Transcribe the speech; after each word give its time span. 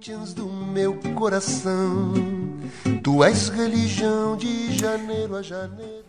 Corinthians 0.00 0.32
do 0.32 0.46
meu 0.46 0.98
coração, 1.14 2.14
tu 3.04 3.22
és 3.22 3.50
religião 3.50 4.34
de 4.34 4.74
janeiro 4.78 5.36
a 5.36 5.42
janeiro. 5.42 6.04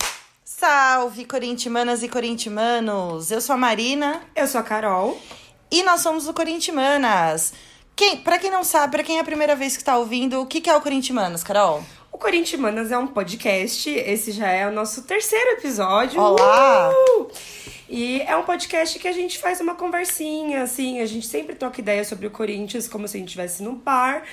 Salve, 0.45 1.25
corintimanas 1.25 2.01
e 2.01 2.07
corintimanos! 2.07 3.31
Eu 3.31 3.41
sou 3.41 3.53
a 3.53 3.57
Marina 3.57 4.21
Eu 4.33 4.47
sou 4.47 4.61
a 4.61 4.63
Carol. 4.63 5.19
e 5.69 5.83
nós 5.83 5.99
somos 5.99 6.25
o 6.25 6.33
Corintimanas. 6.33 7.51
Quem, 7.93 8.15
pra 8.15 8.39
quem 8.39 8.49
não 8.49 8.63
sabe, 8.63 8.93
pra 8.93 9.03
quem 9.03 9.17
é 9.17 9.19
a 9.19 9.25
primeira 9.25 9.57
vez 9.57 9.75
que 9.75 9.83
tá 9.83 9.97
ouvindo, 9.97 10.39
o 10.39 10.45
que, 10.45 10.61
que 10.61 10.69
é 10.69 10.75
o 10.77 10.79
Corintimanas, 10.79 11.43
Carol? 11.43 11.83
O 12.13 12.17
Corintimanas 12.17 12.93
é 12.93 12.97
um 12.97 13.07
podcast. 13.07 13.89
Esse 13.89 14.31
já 14.31 14.47
é 14.47 14.65
o 14.69 14.71
nosso 14.71 15.01
terceiro 15.01 15.49
episódio. 15.57 16.21
Olá! 16.21 16.91
Uhul! 16.91 17.29
E 17.93 18.21
é 18.21 18.33
um 18.37 18.43
podcast 18.43 18.97
que 18.97 19.07
a 19.07 19.11
gente 19.11 19.37
faz 19.37 19.59
uma 19.59 19.75
conversinha, 19.75 20.63
assim. 20.63 21.01
A 21.01 21.05
gente 21.05 21.27
sempre 21.27 21.55
troca 21.55 21.81
ideia 21.81 22.05
sobre 22.05 22.25
o 22.25 22.31
Corinthians, 22.31 22.87
como 22.87 23.05
se 23.05 23.17
a 23.17 23.19
gente 23.19 23.27
estivesse 23.27 23.61
num 23.61 23.75
bar. 23.75 24.23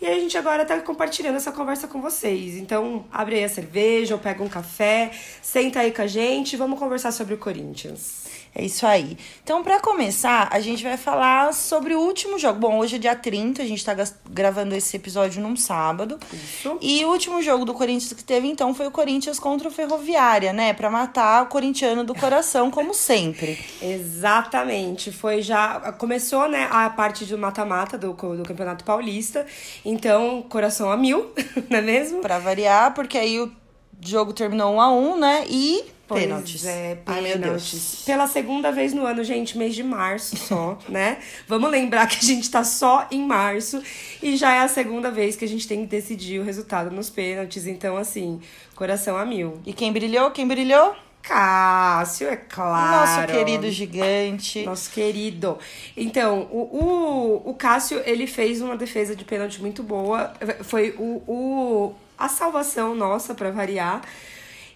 E 0.00 0.06
a 0.06 0.14
gente 0.14 0.36
agora 0.36 0.64
tá 0.64 0.78
compartilhando 0.80 1.36
essa 1.36 1.50
conversa 1.50 1.88
com 1.88 2.02
vocês. 2.02 2.56
Então, 2.56 3.04
abre 3.10 3.36
aí 3.36 3.44
a 3.44 3.48
cerveja 3.48 4.14
ou 4.14 4.20
pega 4.20 4.42
um 4.42 4.48
café, 4.48 5.10
senta 5.40 5.80
aí 5.80 5.90
com 5.90 6.02
a 6.02 6.06
gente 6.06 6.52
e 6.52 6.56
vamos 6.56 6.78
conversar 6.78 7.12
sobre 7.12 7.34
o 7.34 7.38
Corinthians. 7.38 8.26
É 8.58 8.64
isso 8.64 8.86
aí. 8.86 9.18
Então, 9.44 9.62
pra 9.62 9.78
começar, 9.80 10.48
a 10.50 10.60
gente 10.60 10.82
vai 10.82 10.96
falar 10.96 11.52
sobre 11.52 11.94
o 11.94 12.00
último 12.00 12.38
jogo. 12.38 12.58
Bom, 12.58 12.78
hoje 12.78 12.96
é 12.96 12.98
dia 12.98 13.14
30, 13.14 13.62
a 13.62 13.66
gente 13.66 13.84
tá 13.84 13.94
gravando 14.30 14.74
esse 14.74 14.96
episódio 14.96 15.42
num 15.42 15.54
sábado. 15.54 16.18
Isso. 16.32 16.78
E 16.80 17.04
o 17.04 17.10
último 17.10 17.42
jogo 17.42 17.66
do 17.66 17.74
Corinthians 17.74 18.14
que 18.14 18.24
teve, 18.24 18.48
então, 18.48 18.74
foi 18.74 18.86
o 18.86 18.90
Corinthians 18.90 19.38
contra 19.38 19.68
o 19.68 19.70
Ferroviária, 19.70 20.54
né? 20.54 20.72
Pra 20.72 20.88
matar 20.88 21.42
o 21.42 21.46
corintiano 21.48 22.02
do 22.02 22.14
coração, 22.14 22.70
como 22.70 22.94
sempre. 22.94 23.58
Exatamente. 23.82 25.12
Foi 25.12 25.42
já. 25.42 25.92
Começou, 25.92 26.48
né, 26.48 26.66
a 26.70 26.88
parte 26.88 27.26
do 27.26 27.36
mata-mata 27.36 27.98
do, 27.98 28.14
do 28.14 28.42
Campeonato 28.42 28.84
Paulista. 28.84 29.44
Então, 29.88 30.42
coração 30.48 30.90
a 30.90 30.96
mil, 30.96 31.30
não 31.70 31.78
é 31.78 31.82
mesmo? 31.82 32.20
Pra 32.20 32.40
variar, 32.40 32.92
porque 32.92 33.16
aí 33.16 33.40
o 33.40 33.52
jogo 34.00 34.32
terminou 34.32 34.74
1 34.74 34.80
a 34.80 34.92
1 34.92 35.18
né? 35.18 35.44
E 35.48 35.84
Pois 36.08 36.22
pênaltis. 36.22 36.64
É, 36.64 36.98
Ai, 37.06 37.20
meu 37.20 37.32
pênaltis. 37.32 37.72
Deus. 37.72 38.02
Pela 38.04 38.26
segunda 38.26 38.70
vez 38.70 38.92
no 38.92 39.04
ano, 39.04 39.24
gente, 39.24 39.58
mês 39.58 39.74
de 39.74 39.82
março 39.82 40.36
só, 40.36 40.78
né? 40.88 41.18
Vamos 41.48 41.70
lembrar 41.70 42.06
que 42.06 42.16
a 42.16 42.22
gente 42.22 42.50
tá 42.50 42.62
só 42.62 43.06
em 43.10 43.24
março 43.24 43.82
e 44.22 44.36
já 44.36 44.54
é 44.54 44.60
a 44.60 44.68
segunda 44.68 45.10
vez 45.10 45.36
que 45.36 45.44
a 45.44 45.48
gente 45.48 45.66
tem 45.66 45.80
que 45.80 45.86
decidir 45.86 46.40
o 46.40 46.44
resultado 46.44 46.90
nos 46.90 47.08
pênaltis. 47.08 47.66
Então, 47.66 47.96
assim, 47.96 48.40
coração 48.74 49.16
a 49.16 49.24
mil. 49.24 49.60
E 49.66 49.72
quem 49.72 49.92
brilhou? 49.92 50.30
Quem 50.30 50.46
brilhou? 50.46 50.94
Cássio, 51.26 52.28
é 52.28 52.36
claro. 52.36 53.20
Nosso 53.20 53.26
querido 53.38 53.70
gigante. 53.70 54.64
Nosso 54.64 54.90
querido. 54.90 55.58
Então, 55.96 56.48
o, 56.50 57.42
o, 57.44 57.50
o 57.50 57.54
Cássio, 57.54 58.00
ele 58.06 58.26
fez 58.26 58.60
uma 58.62 58.76
defesa 58.76 59.14
de 59.16 59.24
pênalti 59.24 59.60
muito 59.60 59.82
boa. 59.82 60.32
Foi 60.62 60.94
o, 60.98 61.22
o, 61.26 61.94
a 62.16 62.28
salvação 62.28 62.94
nossa, 62.94 63.34
pra 63.34 63.50
variar. 63.50 64.02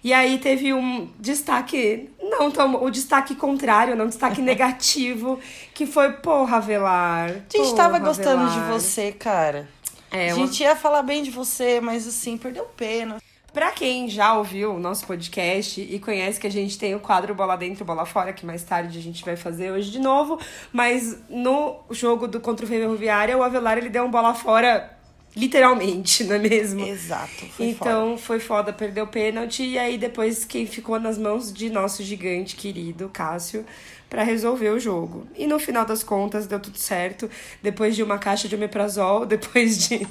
E 0.02 0.12
aí 0.14 0.38
teve 0.38 0.72
um 0.72 1.08
destaque, 1.18 2.08
não 2.22 2.50
tão, 2.50 2.82
o 2.82 2.90
destaque 2.90 3.34
contrário, 3.34 3.94
não, 3.94 4.06
destaque 4.06 4.40
negativo, 4.42 5.38
que 5.74 5.86
foi, 5.86 6.12
porra, 6.14 6.56
Avelar. 6.56 7.30
A 7.30 7.56
gente 7.56 7.74
tava 7.76 7.98
gostando 7.98 8.48
de 8.50 8.58
Avelar. 8.58 8.80
você, 8.80 9.12
cara. 9.12 9.68
É, 10.10 10.30
a 10.30 10.34
uma- 10.34 10.46
gente 10.46 10.62
ia 10.62 10.74
falar 10.74 11.02
bem 11.02 11.22
de 11.22 11.30
você, 11.30 11.80
mas 11.80 12.08
assim, 12.08 12.36
perdeu 12.36 12.64
pena. 12.64 13.18
Pra 13.52 13.72
quem 13.72 14.08
já 14.08 14.34
ouviu 14.34 14.74
o 14.74 14.78
nosso 14.78 15.06
podcast 15.06 15.80
e 15.80 15.98
conhece 15.98 16.38
que 16.38 16.46
a 16.46 16.50
gente 16.50 16.78
tem 16.78 16.94
o 16.94 17.00
quadro 17.00 17.34
Bola 17.34 17.56
Dentro, 17.56 17.84
Bola 17.84 18.06
Fora, 18.06 18.32
que 18.32 18.46
mais 18.46 18.62
tarde 18.62 18.98
a 18.98 19.02
gente 19.02 19.24
vai 19.24 19.36
fazer 19.36 19.72
hoje 19.72 19.90
de 19.90 19.98
novo, 19.98 20.38
mas 20.72 21.18
no 21.28 21.80
jogo 21.90 22.28
do 22.28 22.40
contra 22.40 22.64
o 22.64 22.68
Ferroviária, 22.68 23.36
o 23.36 23.42
Avelar 23.42 23.78
ele 23.78 23.88
deu 23.88 24.04
um 24.04 24.10
bola 24.10 24.34
fora 24.34 24.96
literalmente, 25.36 26.24
não 26.24 26.36
é 26.36 26.38
mesmo? 26.38 26.84
Exato. 26.84 27.46
Foi 27.46 27.66
então 27.66 28.16
foi 28.16 28.40
foda, 28.40 28.72
perdeu 28.72 29.04
o 29.04 29.08
pênalti 29.08 29.64
e 29.64 29.78
aí 29.78 29.98
depois 29.98 30.44
quem 30.44 30.66
ficou 30.66 30.98
nas 30.98 31.18
mãos 31.18 31.52
de 31.52 31.70
nosso 31.70 32.02
gigante 32.02 32.56
querido, 32.56 33.08
Cássio, 33.08 33.64
pra 34.10 34.22
resolver 34.24 34.68
o 34.70 34.78
jogo. 34.80 35.26
E 35.36 35.46
no 35.46 35.58
final 35.58 35.86
das 35.86 36.02
contas 36.02 36.46
deu 36.46 36.58
tudo 36.60 36.76
certo, 36.76 37.30
depois 37.62 37.94
de 37.96 38.02
uma 38.02 38.18
caixa 38.18 38.48
de 38.48 38.54
omeprazol, 38.56 39.24
depois 39.24 39.78
de. 39.88 40.06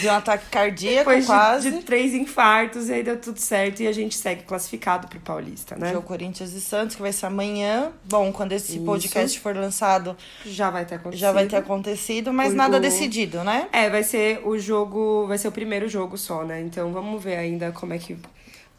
De 0.00 0.06
um 0.08 0.12
ataque 0.12 0.46
cardíaco, 0.50 0.98
depois 0.98 1.20
de- 1.24 1.26
quase. 1.26 1.70
De, 1.70 1.82
três 1.82 2.12
infartos, 2.12 2.88
e 2.88 2.94
aí 2.94 3.02
deu 3.02 3.16
tudo 3.20 3.38
certo 3.38 3.80
e 3.82 3.86
a 3.86 3.92
gente 3.92 4.16
segue 4.16 4.42
classificado 4.42 5.06
pro 5.08 5.18
Paulista, 5.20 5.76
né? 5.76 5.92
Jogo 5.92 6.06
Corinthians 6.06 6.52
e 6.52 6.60
Santos, 6.60 6.96
que 6.96 7.02
vai 7.02 7.12
ser 7.12 7.26
amanhã. 7.26 7.92
Bom, 8.04 8.32
quando 8.32 8.52
esse 8.52 8.76
Isso. 8.76 8.84
podcast 8.84 9.38
for 9.40 9.54
lançado, 9.56 10.16
Já 10.44 10.70
vai 10.70 10.84
ter 10.84 10.96
acontecido. 10.96 11.20
já 11.20 11.32
vai 11.32 11.46
ter 11.46 11.56
acontecido, 11.56 12.32
mas 12.32 12.52
O- 12.52 12.56
nada 12.56 12.76
o- 12.78 12.80
decidido, 12.80 13.42
né? 13.44 13.68
É, 13.72 13.88
vai 13.88 14.02
ser 14.02 14.40
o 14.44 14.58
jogo, 14.58 15.26
vai 15.28 15.38
ser 15.38 15.48
o 15.48 15.52
primeiro 15.52 15.88
jogo 15.88 16.18
só, 16.18 16.44
né? 16.44 16.60
Então 16.60 16.92
vamos 16.92 17.22
ver 17.22 17.36
ainda 17.36 17.70
como 17.72 17.92
é 17.94 17.98
que 17.98 18.16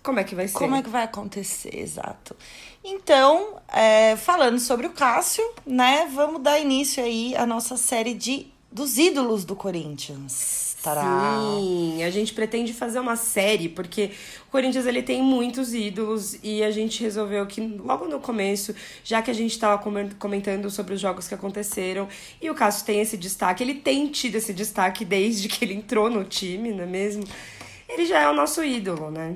como 0.02 0.18
é 0.20 0.24
que 0.24 0.34
vai 0.34 0.48
ser. 0.48 0.58
Como 0.58 0.76
é 0.76 0.82
que 0.82 0.90
vai 0.90 1.04
acontecer, 1.04 1.78
exato. 1.78 2.36
Então, 2.84 3.58
é, 3.68 4.16
falando 4.16 4.60
sobre 4.60 4.88
o 4.88 4.92
Cássio, 4.92 5.44
né? 5.66 6.10
Vamos 6.14 6.42
dar 6.42 6.60
início 6.60 7.04
aí 7.04 7.36
à 7.36 7.46
nossa 7.46 7.78
série 7.78 8.14
de 8.14 8.48
dos 8.72 8.98
ídolos 8.98 9.46
do 9.46 9.56
Corinthians. 9.56 10.78
Tará. 10.82 11.02
Sim, 11.02 12.02
a 12.04 12.10
gente 12.10 12.34
pretende 12.34 12.74
fazer 12.74 13.00
uma 13.00 13.18
série, 13.18 13.68
porque 13.68 14.12
o 14.48 14.52
Corinthians 14.52 14.86
ele 14.86 15.04
tem 15.04 15.22
muitos 15.22 15.74
ídolos 15.74 16.38
e 16.42 16.64
a 16.64 16.72
gente 16.72 17.04
resolveu 17.04 17.46
que 17.46 17.60
logo 17.60 18.06
no 18.08 18.20
começo, 18.20 18.74
já 19.04 19.22
que 19.22 19.30
a 19.30 19.34
gente 19.34 19.52
estava 19.52 19.78
comentando 20.18 20.70
sobre 20.70 20.94
os 20.94 21.02
jogos 21.02 21.28
que 21.28 21.34
aconteceram, 21.34 22.08
e 22.42 22.50
o 22.50 22.56
Cássio 22.56 22.86
tem 22.86 23.02
esse 23.02 23.18
destaque, 23.18 23.62
ele 23.62 23.74
tem 23.74 24.08
tido 24.08 24.36
esse 24.36 24.54
destaque 24.54 25.04
desde 25.04 25.50
que 25.50 25.66
ele 25.66 25.74
entrou 25.74 26.10
no 26.10 26.24
time, 26.24 26.72
não 26.72 26.84
é 26.84 26.88
mesmo? 26.88 27.24
Ele 27.90 28.06
já 28.06 28.22
é 28.22 28.30
o 28.30 28.34
nosso 28.34 28.64
ídolo, 28.64 29.12
né? 29.12 29.36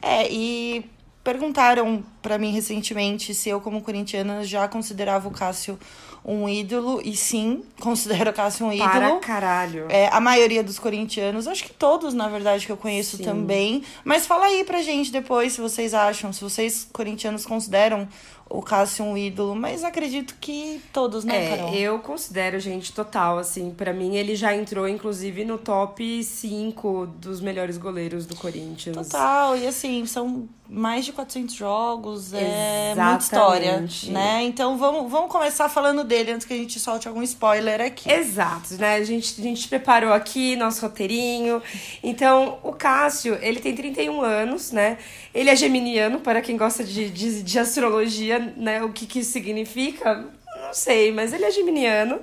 É, 0.00 0.30
e 0.30 0.84
perguntaram 1.26 2.04
pra 2.22 2.38
mim 2.38 2.52
recentemente 2.52 3.34
se 3.34 3.48
eu, 3.48 3.60
como 3.60 3.82
corintiana, 3.82 4.44
já 4.44 4.68
considerava 4.68 5.26
o 5.26 5.32
Cássio 5.32 5.76
um 6.24 6.48
ídolo. 6.48 7.00
E 7.04 7.16
sim, 7.16 7.64
considero 7.82 8.30
o 8.30 8.32
Cássio 8.32 8.66
um 8.66 8.72
ídolo. 8.72 8.88
Para 8.88 9.16
caralho. 9.16 9.86
É, 9.88 10.08
a 10.12 10.20
maioria 10.20 10.62
dos 10.62 10.78
corintianos, 10.78 11.48
acho 11.48 11.64
que 11.64 11.72
todos, 11.72 12.14
na 12.14 12.28
verdade, 12.28 12.64
que 12.64 12.70
eu 12.70 12.76
conheço 12.76 13.16
Sim. 13.16 13.24
também. 13.24 13.82
Mas 14.04 14.24
fala 14.24 14.44
aí 14.44 14.62
pra 14.62 14.80
gente 14.82 15.10
depois 15.10 15.54
se 15.54 15.60
vocês 15.60 15.92
acham, 15.92 16.32
se 16.32 16.40
vocês 16.40 16.88
corintianos 16.92 17.44
consideram 17.44 18.06
o 18.48 18.62
Cássio 18.62 19.04
um 19.04 19.16
ídolo. 19.16 19.54
Mas 19.54 19.84
acredito 19.84 20.36
que 20.40 20.80
todos, 20.92 21.24
né, 21.24 21.50
Carol? 21.50 21.74
É, 21.74 21.78
eu 21.78 21.98
considero, 21.98 22.58
gente, 22.60 22.92
total, 22.92 23.38
assim, 23.38 23.70
pra 23.70 23.92
mim 23.92 24.16
ele 24.16 24.36
já 24.36 24.54
entrou, 24.54 24.88
inclusive, 24.88 25.44
no 25.44 25.58
top 25.58 26.22
5 26.22 27.06
dos 27.18 27.40
melhores 27.40 27.76
goleiros 27.76 28.26
do 28.26 28.36
Corinthians. 28.36 28.96
Total, 28.96 29.56
e 29.56 29.66
assim, 29.66 30.06
são 30.06 30.48
mais 30.68 31.04
de 31.04 31.12
400 31.12 31.54
jogos, 31.54 32.32
é 32.32 32.92
Exatamente. 32.92 32.96
muita 32.96 33.24
história, 33.24 33.88
né? 34.08 34.42
Então 34.42 34.76
vamos, 34.76 35.10
vamos 35.10 35.30
começar 35.30 35.68
falando 35.68 36.02
dele 36.02 36.32
antes 36.32 36.46
que 36.46 36.52
a 36.52 36.56
gente 36.56 36.80
solte 36.80 37.06
algum 37.06 37.22
spoiler 37.22 37.80
aqui. 37.80 38.10
Exato, 38.10 38.74
né? 38.74 38.96
A 38.96 39.04
gente, 39.04 39.40
a 39.40 39.42
gente 39.42 39.68
preparou 39.68 40.12
aqui 40.12 40.56
nosso 40.56 40.82
roteirinho. 40.82 41.62
Então, 42.02 42.58
o 42.62 42.72
Cássio, 42.72 43.38
ele 43.40 43.60
tem 43.60 43.74
31 43.74 44.20
anos, 44.20 44.72
né? 44.72 44.98
Ele 45.32 45.50
é 45.50 45.56
geminiano, 45.56 46.18
para 46.20 46.40
quem 46.40 46.56
gosta 46.56 46.82
de, 46.82 47.10
de, 47.10 47.42
de 47.42 47.58
astrologia, 47.58 48.35
né? 48.38 48.82
O 48.82 48.92
que, 48.92 49.06
que 49.06 49.20
isso 49.20 49.32
significa? 49.32 50.24
Não 50.62 50.72
sei, 50.72 51.12
mas 51.12 51.32
ele 51.32 51.44
é 51.44 51.50
geminiano. 51.50 52.16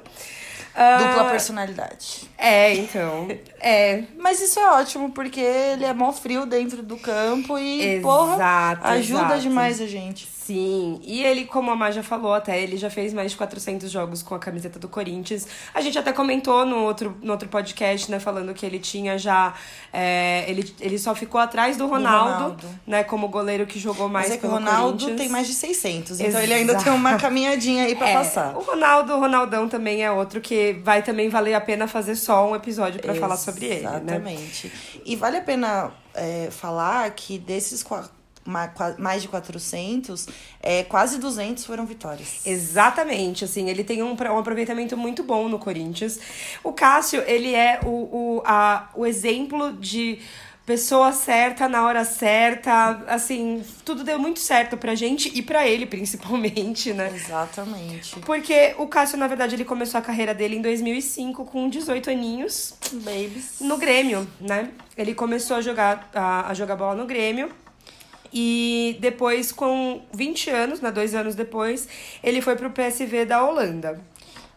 Dupla 0.74 1.22
Ah, 1.22 1.28
personalidade. 1.30 2.30
É, 2.38 2.74
então. 2.74 3.28
É. 3.66 4.04
Mas 4.18 4.42
isso 4.42 4.60
é 4.60 4.72
ótimo, 4.72 5.12
porque 5.12 5.40
ele 5.40 5.86
é 5.86 5.94
mó 5.94 6.12
frio 6.12 6.46
dentro 6.46 6.84
do 6.84 6.98
campo 6.98 7.58
e, 7.58 8.02
porra, 8.02 8.34
Exato, 8.36 8.88
ajuda 8.88 9.24
exato. 9.24 9.40
demais 9.40 9.80
a 9.80 9.88
gente. 9.88 10.28
Sim, 10.46 11.00
e 11.04 11.24
ele, 11.24 11.46
como 11.46 11.72
a 11.72 11.76
Má 11.76 11.90
já 11.90 12.04
falou 12.04 12.34
até, 12.34 12.62
ele 12.62 12.76
já 12.76 12.90
fez 12.90 13.14
mais 13.14 13.32
de 13.32 13.38
400 13.38 13.90
jogos 13.90 14.22
com 14.22 14.36
a 14.36 14.40
camiseta 14.40 14.78
do 14.78 14.90
Corinthians. 14.90 15.48
A 15.74 15.80
gente 15.80 15.98
até 15.98 16.12
comentou 16.12 16.66
no 16.66 16.80
outro, 16.84 17.18
no 17.22 17.32
outro 17.32 17.48
podcast, 17.48 18.12
né, 18.12 18.20
falando 18.20 18.54
que 18.54 18.66
ele 18.66 18.78
tinha 18.80 19.18
já... 19.18 19.54
é, 19.94 20.44
ele, 20.48 20.76
ele 20.82 21.00
só 21.00 21.16
ficou 21.16 21.40
atrás 21.40 21.78
do 21.78 21.88
Ronaldo, 21.88 22.34
Ronaldo. 22.34 22.68
né, 22.86 23.04
como 23.06 23.30
goleiro 23.30 23.66
que 23.66 23.80
jogou 23.80 24.10
mais 24.10 24.28
Mas 24.28 24.38
é 24.38 24.40
que 24.42 24.46
o 24.46 24.50
Ronaldo 24.50 25.16
tem 25.16 25.30
mais 25.30 25.48
de 25.48 25.54
600, 25.54 26.20
então 26.20 26.42
ele 26.42 26.54
ainda 26.54 26.74
Exato. 26.74 26.84
tem 26.86 26.94
uma 26.94 27.16
caminhadinha 27.18 27.86
aí 27.86 27.96
pra 27.96 28.10
É, 28.10 28.14
passar. 28.14 28.56
O 28.58 28.62
Ronaldo, 28.62 29.14
o 29.14 29.20
Ronaldão 29.20 29.70
também 29.70 30.04
é 30.04 30.12
outro 30.12 30.42
que 30.42 30.74
vai 30.84 31.02
também 31.02 31.30
valer 31.30 31.54
a 31.54 31.62
pena 31.62 31.88
fazer 31.88 32.16
só 32.16 32.50
um 32.50 32.56
episódio 32.56 33.00
pra 33.02 33.16
falar 33.16 33.38
sobre 33.38 33.66
ele, 33.68 33.82
né? 33.82 33.90
Exatamente. 33.98 34.72
E 35.06 35.16
vale 35.16 35.38
a 35.38 35.42
pena 35.42 35.92
é, 36.14 36.50
falar 36.52 37.10
que 37.12 37.38
desses 37.38 37.82
qua- 37.82 38.02
ma- 38.02 38.04
qua- 38.04 38.12
mais 38.98 39.22
de 39.22 39.28
400, 39.28 40.28
é, 40.62 40.84
quase 40.84 41.18
200 41.18 41.66
foram 41.66 41.86
vitórias. 41.86 42.46
Exatamente, 42.46 43.46
assim, 43.46 43.70
ele 43.70 43.84
tem 43.84 44.04
um, 44.04 44.14
um 44.14 44.38
aproveitamento 44.38 44.98
muito 44.98 45.24
bom 45.24 45.48
no 45.48 45.60
Corinthians. 45.60 46.20
O 46.64 46.74
Cássio, 46.74 47.24
ele 47.26 47.54
é 47.54 47.80
o, 47.84 47.88
o, 47.88 48.44
a, 48.46 48.90
o 48.96 49.06
exemplo 49.06 49.74
de 49.74 50.20
pessoa 50.66 51.12
certa 51.12 51.68
na 51.68 51.84
hora 51.84 52.06
certa, 52.06 53.04
assim, 53.08 53.64
tudo 53.84 54.04
deu 54.04 54.18
muito 54.18 54.40
certo 54.40 54.78
pra 54.78 54.96
gente 54.96 55.32
e 55.36 55.42
pra 55.42 55.68
ele 55.68 55.86
principalmente, 55.86 56.94
né? 56.94 57.12
Exatamente. 57.14 58.20
Porque 58.22 58.74
o 58.78 58.88
Cássio, 58.88 59.18
na 59.18 59.28
verdade, 59.28 59.56
ele 59.56 59.66
começou 59.66 59.98
a 59.98 60.02
carreira 60.02 60.34
dele 60.34 60.56
em 60.56 60.62
2005 60.62 61.46
com 61.46 61.70
18 61.70 62.10
aninhos 62.10 62.76
Babies. 62.94 63.60
no 63.60 63.78
Grêmio, 63.78 64.28
né? 64.40 64.70
Ele 64.98 65.14
começou 65.14 65.58
a 65.58 65.62
jogar 65.62 66.10
a, 66.14 66.50
a 66.50 66.54
jogar 66.54 66.76
bola 66.76 66.96
no 66.96 67.06
Grêmio. 67.06 67.50
E 68.34 68.98
depois, 69.00 69.52
com 69.52 70.02
20 70.14 70.50
anos, 70.50 70.82
né, 70.82 70.92
dois 70.92 71.14
anos 71.14 71.36
depois, 71.36 71.88
ele 72.24 72.42
foi 72.42 72.56
pro 72.56 72.72
PSV 72.72 73.26
da 73.26 73.44
Holanda. 73.46 74.02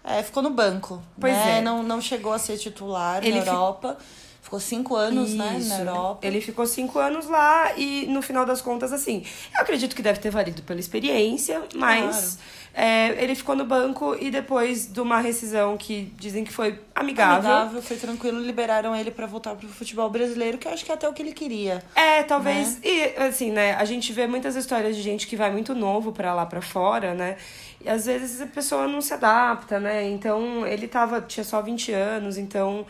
É, 0.03 0.23
ficou 0.23 0.43
no 0.43 0.51
banco. 0.51 1.03
Pois 1.21 1.33
né? 1.35 1.59
é. 1.59 1.61
Não, 1.61 1.83
não 1.83 2.01
chegou 2.01 2.33
a 2.33 2.39
ser 2.39 2.57
titular 2.57 3.23
Ele 3.25 3.37
na 3.39 3.43
fi- 3.43 3.49
Europa. 3.49 3.99
Ficou 4.41 4.61
cinco 4.61 4.95
anos, 4.95 5.35
né, 5.35 5.57
Isso. 5.59 5.69
na 5.71 5.81
Europa. 5.81 6.25
Ele 6.25 6.41
ficou 6.41 6.65
cinco 6.67 7.01
anos 7.01 7.27
lá 7.27 7.77
e 7.77 8.07
no 8.07 8.23
final 8.23 8.47
das 8.47 8.63
contas, 8.63 8.93
assim, 8.93 9.25
eu 9.53 9.61
acredito 9.61 9.97
que 9.97 10.01
deve 10.01 10.21
ter 10.21 10.31
valido 10.31 10.63
pela 10.63 10.79
experiência, 10.79 11.61
mas 11.75 12.39
é, 12.79 13.25
ele 13.25 13.35
ficou 13.35 13.57
no 13.57 13.65
banco 13.65 14.15
e 14.21 14.31
depois 14.31 14.87
de 14.87 15.01
uma 15.01 15.19
rescisão 15.19 15.79
que 15.79 16.13
dizem 16.19 16.45
que 16.45 16.53
foi 16.53 16.79
amigável. 16.95 17.51
Amigável, 17.51 17.81
foi 17.81 17.97
tranquilo, 17.97 18.39
liberaram 18.39 18.95
ele 18.95 19.11
pra 19.11 19.27
voltar 19.27 19.55
pro 19.55 19.67
futebol 19.67 20.11
brasileiro, 20.11 20.59
que 20.59 20.69
eu 20.69 20.73
acho 20.73 20.85
que 20.85 20.93
é 20.93 20.95
até 20.95 21.09
o 21.09 21.15
que 21.15 21.23
ele 21.23 21.33
queria. 21.33 21.83
É, 21.95 22.23
talvez. 22.23 22.79
E 22.85 23.15
assim, 23.17 23.51
né? 23.51 23.75
A 23.77 23.85
gente 23.87 24.13
vê 24.13 24.27
muitas 24.27 24.57
histórias 24.57 24.95
de 24.95 25.01
gente 25.01 25.27
que 25.27 25.37
vai 25.37 25.51
muito 25.51 25.75
novo 25.75 26.13
pra 26.13 26.35
lá 26.35 26.45
pra 26.45 26.61
fora, 26.61 27.15
né? 27.15 27.39
E 27.83 27.89
às 27.89 28.05
vezes 28.05 28.43
a 28.43 28.47
pessoa 28.47 28.87
não 28.87 29.01
se 29.01 29.15
adapta, 29.15 29.81
né? 29.81 30.07
Então 30.11 30.67
ele 30.67 30.87
tava, 30.87 31.23
tinha 31.23 31.45
só 31.45 31.63
20 31.63 31.93
anos, 31.93 32.37
então 32.37 32.85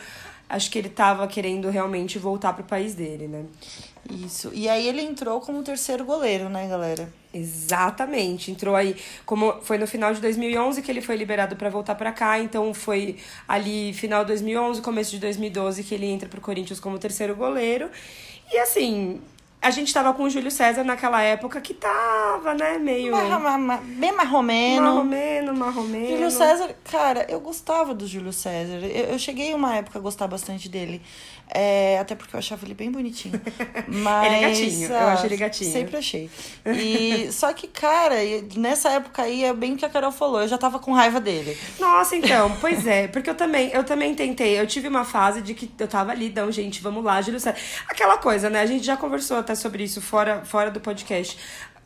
acho 0.49 0.69
que 0.69 0.79
ele 0.81 0.89
tava 0.89 1.29
querendo 1.29 1.71
realmente 1.71 2.19
voltar 2.19 2.55
pro 2.55 2.65
país 2.65 2.93
dele, 2.93 3.29
né? 3.29 3.45
Isso. 4.11 4.51
E 4.55 4.69
aí 4.69 4.87
ele 4.89 5.03
entrou 5.03 5.41
como 5.41 5.63
terceiro 5.63 6.05
goleiro, 6.05 6.49
né, 6.49 6.67
galera? 6.69 7.13
Exatamente. 7.33 8.51
Entrou 8.51 8.75
aí, 8.77 8.97
como 9.25 9.61
foi 9.63 9.79
no 9.79 9.87
final 9.87 10.13
de 10.15 10.21
2011 10.21 10.83
que 10.83 10.91
ele 10.91 11.01
foi 11.03 11.17
liberado 11.17 11.57
pra 11.57 11.69
voltar 11.69 11.95
pra 11.95 12.13
cá, 12.13 12.39
então 12.39 12.73
foi 12.73 13.17
ali 13.47 13.93
final 13.93 14.23
de 14.25 14.29
2011, 14.29 14.81
começo 14.83 15.11
de 15.11 15.19
2012 15.19 15.83
que 15.83 15.95
ele 15.95 16.07
entra 16.07 16.29
pro 16.29 16.41
Corinthians 16.41 16.79
como 16.81 16.99
terceiro 16.99 17.35
goleiro. 17.35 17.91
E 18.53 18.59
assim, 18.59 19.21
a 19.61 19.71
gente 19.71 19.93
tava 19.93 20.15
com 20.15 20.23
o 20.23 20.31
Júlio 20.31 20.51
César 20.51 20.85
naquela 20.85 21.21
época 21.23 21.61
que 21.61 21.75
tava, 21.75 22.55
né, 22.55 22.79
meio 22.79 23.11
Ma- 23.11 23.39
ma- 23.39 23.59
ma- 23.59 23.77
bem 23.79 24.13
marromeno. 24.13 24.83
marromeno, 24.83 25.55
marromeno. 25.55 26.09
Júlio 26.09 26.31
César, 26.31 26.75
cara, 26.85 27.27
eu 27.29 27.41
gostava 27.41 27.93
do 27.93 28.07
Júlio 28.07 28.33
César. 28.33 28.77
Eu, 28.87 29.07
eu 29.13 29.19
cheguei 29.19 29.53
uma 29.53 29.75
época 29.77 29.99
a 29.99 30.03
gostar 30.03 30.29
bastante 30.29 30.69
dele. 30.69 31.03
É, 31.49 31.99
até 31.99 32.15
porque 32.15 32.35
eu 32.35 32.39
achava 32.39 32.65
ele 32.65 32.75
bem 32.75 32.91
bonitinho. 32.91 33.41
Mas, 33.87 34.27
Ele 34.27 34.35
é 34.35 34.41
gatinho, 34.49 34.89
eu 34.89 34.97
ah, 34.97 35.13
acho 35.13 35.27
ele 35.27 35.37
gatinho. 35.37 35.73
Sempre 35.73 35.97
achei. 35.97 36.31
E, 36.67 37.31
só 37.33 37.53
que, 37.53 37.69
cara, 37.69 38.17
nessa 38.57 38.91
época 38.91 39.23
aí, 39.23 39.45
é 39.45 39.53
bem 39.53 39.75
o 39.75 39.77
que 39.77 39.85
a 39.85 39.89
Carol 39.89 40.11
falou, 40.11 40.43
eu 40.43 40.49
já 40.49 40.59
tava 40.59 40.79
com 40.79 40.93
raiva 40.93 41.21
dele. 41.21 41.57
Nossa, 41.79 42.17
então, 42.17 42.55
pois 42.61 42.87
é, 42.87 43.07
porque 43.09 43.31
eu 43.31 43.35
também, 43.35 43.71
eu 43.73 43.85
também 43.85 44.15
tentei, 44.15 44.59
eu 44.59 44.67
tive 44.67 44.89
uma 44.89 45.05
fase 45.05 45.41
de 45.41 45.55
que 45.55 45.71
eu 45.79 45.89
tava 45.89 46.11
ali, 46.11 46.33
não, 46.35 46.51
gente, 46.51 46.83
vamos 46.83 47.05
lá, 47.05 47.23
Júlio 47.23 47.39
César. 47.39 47.57
Aquela 47.89 48.19
coisa, 48.19 48.51
né? 48.51 48.61
A 48.61 48.67
gente 48.67 48.85
já 48.85 48.97
conversou 48.97 49.39
até 49.39 49.55
sobre 49.55 49.85
isso 49.85 50.01
fora, 50.01 50.45
fora 50.45 50.71
do 50.71 50.81
podcast. 50.81 51.39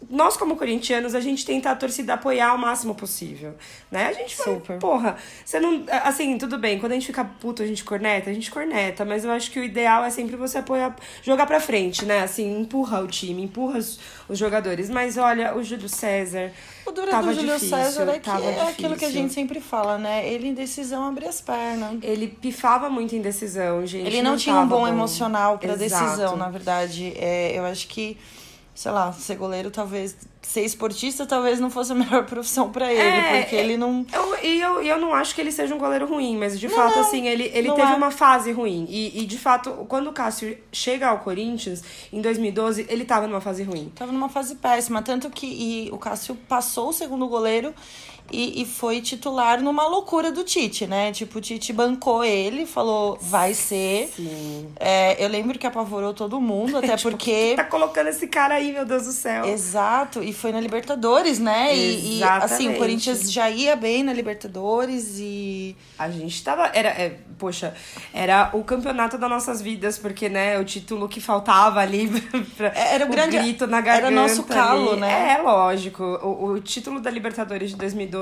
Nós, 0.09 0.37
como 0.37 0.57
corintianos, 0.57 1.15
a 1.15 1.21
gente 1.21 1.45
tenta 1.45 1.71
a 1.71 1.77
torcida 1.77 2.15
apoiar 2.15 2.55
o 2.55 2.59
máximo 2.59 2.95
possível, 2.95 3.55
né? 3.91 4.07
A 4.07 4.13
gente 4.13 4.35
fala, 4.35 4.57
Super. 4.57 4.79
porra, 4.79 5.17
você 5.45 5.61
não... 5.61 5.85
Assim, 6.05 6.39
tudo 6.39 6.59
bem, 6.59 6.79
quando 6.79 6.93
a 6.93 6.95
gente 6.95 7.07
fica 7.07 7.25
puto, 7.25 7.63
a 7.63 7.67
gente 7.67 7.85
corneta, 7.85 8.31
a 8.31 8.33
gente 8.33 8.51
corneta, 8.51 9.05
mas 9.05 9.25
eu 9.25 9.31
acho 9.31 9.51
que 9.51 9.61
o 9.61 9.65
ideal 9.65 10.05
é 10.05 10.11
sempre 10.11 10.37
você 10.37 10.59
apoiar, 10.59 10.97
jogar 11.23 11.47
pra 11.47 11.61
frente, 11.61 12.05
né? 12.05 12.23
Assim, 12.23 12.61
empurra 12.61 13.01
o 13.01 13.07
time, 13.07 13.43
empurra 13.43 13.79
os, 13.79 14.01
os 14.29 14.39
jogadores. 14.39 14.89
Mas 14.89 15.17
olha, 15.17 15.55
o 15.55 15.63
Júlio 15.63 15.89
César... 15.89 16.51
O 16.87 16.93
duro 16.93 17.11
tava 17.11 17.29
do 17.29 17.35
Júlio 17.35 17.55
difícil, 17.55 17.77
César 17.77 18.11
é, 18.11 18.19
que 18.19 18.31
é 18.31 18.63
aquilo 18.63 18.97
que 18.97 19.05
a 19.05 19.11
gente 19.11 19.33
sempre 19.33 19.61
fala, 19.61 19.99
né? 19.99 20.27
Ele 20.27 20.49
em 20.49 20.55
decisão 20.55 21.05
abre 21.05 21.27
as 21.27 21.41
pernas. 21.41 21.99
Ele 22.03 22.27
pifava 22.27 22.89
muito 22.89 23.15
em 23.15 23.21
decisão, 23.21 23.87
gente. 23.87 24.07
Ele 24.07 24.23
não, 24.23 24.37
tinha 24.37 24.57
um 24.57 24.59
tava 24.61 24.77
bom, 24.77 24.89
emocional 24.89 25.59
pra 25.59 25.75
Exato. 25.75 26.05
decisão, 26.05 26.37
na 26.37 26.49
verdade. 26.49 27.13
É, 27.17 27.57
eu 27.57 27.65
acho 27.65 27.87
que, 27.87 28.17
sei 28.75 28.91
lá, 28.93 29.13
ser 29.13 29.37
goleiro 29.37 29.71
talvez. 29.71 30.17
Ser 30.43 30.63
esportista 30.65 31.27
talvez 31.27 31.61
não 31.61 31.71
fosse 31.71 31.93
a 31.93 31.95
melhor 31.97 32.25
profissão 32.25 32.71
pra 32.73 32.91
ele, 32.91 33.01
É, 33.03 33.41
porque 33.43 33.57
é- 33.57 33.61
ele 33.63 33.77
não. 33.77 34.07
Eu, 34.13 34.43
e 34.43 34.61
eu, 34.61 34.83
eu 34.83 34.99
não 34.99 35.13
acho 35.15 35.35
que 35.35 35.41
ele 35.41 35.53
seja 35.53 35.75
um 35.75 35.79
goleiro 35.79 36.07
ruim, 36.07 36.37
mas 36.39 36.59
de 36.59 36.69
fato, 36.69 36.99
assim, 36.99 37.29
ele, 37.29 37.51
ele 37.55 37.69
não 37.69 37.77
teve 37.77 37.93
é. 37.93 37.95
uma 37.95 38.11
fase 38.11 38.51
ruim. 38.51 38.87
E, 38.89 39.23
e 39.23 39.27
de 39.27 39.39
fato, 39.39 39.71
quando 39.89 40.09
o 40.09 40.13
Cássio 40.13 40.57
chega 40.73 41.09
ao 41.09 41.19
Corinthians, 41.19 41.85
em 42.13 42.21
2012, 42.23 42.87
ele 42.89 43.05
tava 43.05 43.27
numa 43.27 43.41
fase 43.41 43.63
ruim. 43.63 43.93
Tava 43.95 44.13
numa 44.13 44.29
fase 44.31 44.55
péssima. 44.55 45.03
Tanto 45.03 45.29
que 45.31 45.47
e 45.47 45.91
o 45.93 45.99
Cássio 45.99 46.35
passou 46.49 46.89
o 46.89 46.93
segundo 46.93 47.29
goleiro 47.29 47.75
e, 48.31 48.63
e 48.63 48.65
foi 48.67 49.01
titular 49.01 49.61
numa 49.63 49.87
loucura 49.87 50.31
do 50.33 50.45
Tite, 50.45 50.87
né? 50.87 51.13
Tipo, 51.13 51.39
o 51.39 51.41
Tite 51.41 51.73
bancou 51.73 52.25
ele, 52.25 52.67
falou, 52.67 53.19
vai 53.21 53.55
ser. 53.55 54.13
É, 54.79 55.23
eu 55.23 55.29
lembro 55.29 55.59
que 55.59 55.67
apavorou 55.67 56.13
todo 56.15 56.41
mundo, 56.41 56.79
até 56.79 56.97
porque. 56.99 57.55
Tá 57.57 57.65
colocando 57.65 58.09
esse 58.09 58.27
cara 58.27 58.55
aí, 58.55 58.73
meu 58.73 58.85
Deus 58.85 59.05
do 59.07 59.13
céu. 59.13 59.45
Exato, 59.47 60.23
e 60.23 60.33
foi 60.33 60.53
na 60.53 60.61
Libertadores, 60.61 61.39
né? 61.39 61.77
E, 61.77 62.19
e, 62.19 62.23
assim, 62.25 62.69
o 62.69 62.77
Corinthians 62.79 63.31
já 63.33 63.51
ia 63.51 63.75
bem 63.77 64.03
na 64.03 64.13
Libertadores 64.13 65.17
e. 65.19 65.77
A 65.99 66.11
gente 66.11 66.43
tava. 66.43 66.71
Era, 66.75 66.89
é, 66.91 67.19
poxa, 67.39 67.75
era 68.13 68.51
o 68.53 68.63
campeonato 68.65 69.19
das 69.19 69.29
nossas 69.31 69.61
vidas, 69.61 69.99
porque, 69.99 70.29
né, 70.29 70.59
o 70.59 70.65
título 70.65 71.09
que 71.09 71.21
faltava 71.21 71.81
ali 71.81 72.09
pra, 72.57 72.69
Era 72.69 73.05
o 73.05 73.09
grande- 73.09 73.39
grito 73.39 73.67
na 73.67 73.79
era 73.79 73.87
garganta. 73.87 74.11
nosso 74.11 74.43
calo, 74.45 74.93
ali. 74.93 75.01
né? 75.01 75.37
É, 75.39 75.43
lógico. 75.43 76.03
O, 76.23 76.51
o 76.53 76.61
título 76.61 77.01
da 77.01 77.11
Libertadores 77.11 77.71
de 77.71 77.77
2012 77.77 78.20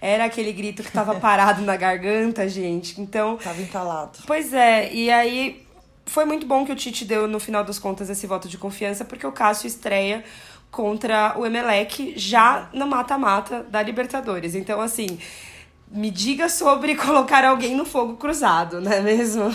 era 0.00 0.24
aquele 0.24 0.52
grito 0.52 0.82
que 0.82 0.90
tava 0.90 1.14
parado 1.16 1.62
na 1.62 1.76
garganta, 1.76 2.48
gente. 2.48 3.00
Então, 3.00 3.36
Tava 3.36 3.60
entalado. 3.60 4.18
Pois 4.26 4.52
é, 4.52 4.92
e 4.92 5.10
aí 5.10 5.66
foi 6.06 6.24
muito 6.24 6.46
bom 6.46 6.64
que 6.64 6.72
o 6.72 6.76
Tite 6.76 7.04
deu, 7.04 7.26
no 7.26 7.40
final 7.40 7.64
das 7.64 7.78
contas, 7.78 8.10
esse 8.10 8.26
voto 8.26 8.48
de 8.48 8.58
confiança, 8.58 9.04
porque 9.04 9.26
o 9.26 9.32
Cássio 9.32 9.66
estreia 9.66 10.24
contra 10.70 11.34
o 11.38 11.44
Emelec 11.44 12.14
já 12.16 12.68
no 12.72 12.86
mata-mata 12.86 13.62
da 13.62 13.82
Libertadores. 13.82 14.54
Então, 14.54 14.80
assim, 14.80 15.18
me 15.90 16.10
diga 16.10 16.48
sobre 16.48 16.96
colocar 16.96 17.44
alguém 17.44 17.76
no 17.76 17.84
fogo 17.84 18.16
cruzado, 18.16 18.80
não 18.80 18.90
é 18.90 19.00
mesmo? 19.00 19.54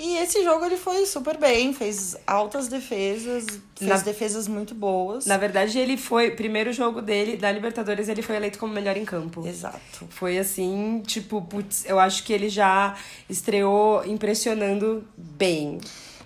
E 0.00 0.16
esse 0.18 0.44
jogo 0.44 0.64
ele 0.64 0.76
foi 0.76 1.04
super 1.06 1.36
bem, 1.36 1.74
fez 1.74 2.16
altas 2.24 2.68
defesas, 2.68 3.44
fez 3.76 3.88
Na- 3.90 3.96
defesas 3.98 4.46
muito 4.46 4.74
boas. 4.74 5.26
Na 5.26 5.36
verdade, 5.36 5.76
ele 5.78 5.96
foi, 5.96 6.30
primeiro 6.30 6.72
jogo 6.72 7.02
dele 7.02 7.36
da 7.36 7.50
Libertadores, 7.50 8.08
ele 8.08 8.22
foi 8.22 8.36
eleito 8.36 8.58
como 8.58 8.72
melhor 8.72 8.96
em 8.96 9.04
campo. 9.04 9.44
Exato. 9.46 10.06
Foi 10.08 10.38
assim, 10.38 11.02
tipo, 11.04 11.42
putz, 11.42 11.84
eu 11.84 11.98
acho 11.98 12.22
que 12.22 12.32
ele 12.32 12.48
já 12.48 12.94
estreou 13.28 14.04
impressionando 14.06 15.04
bem. 15.16 15.78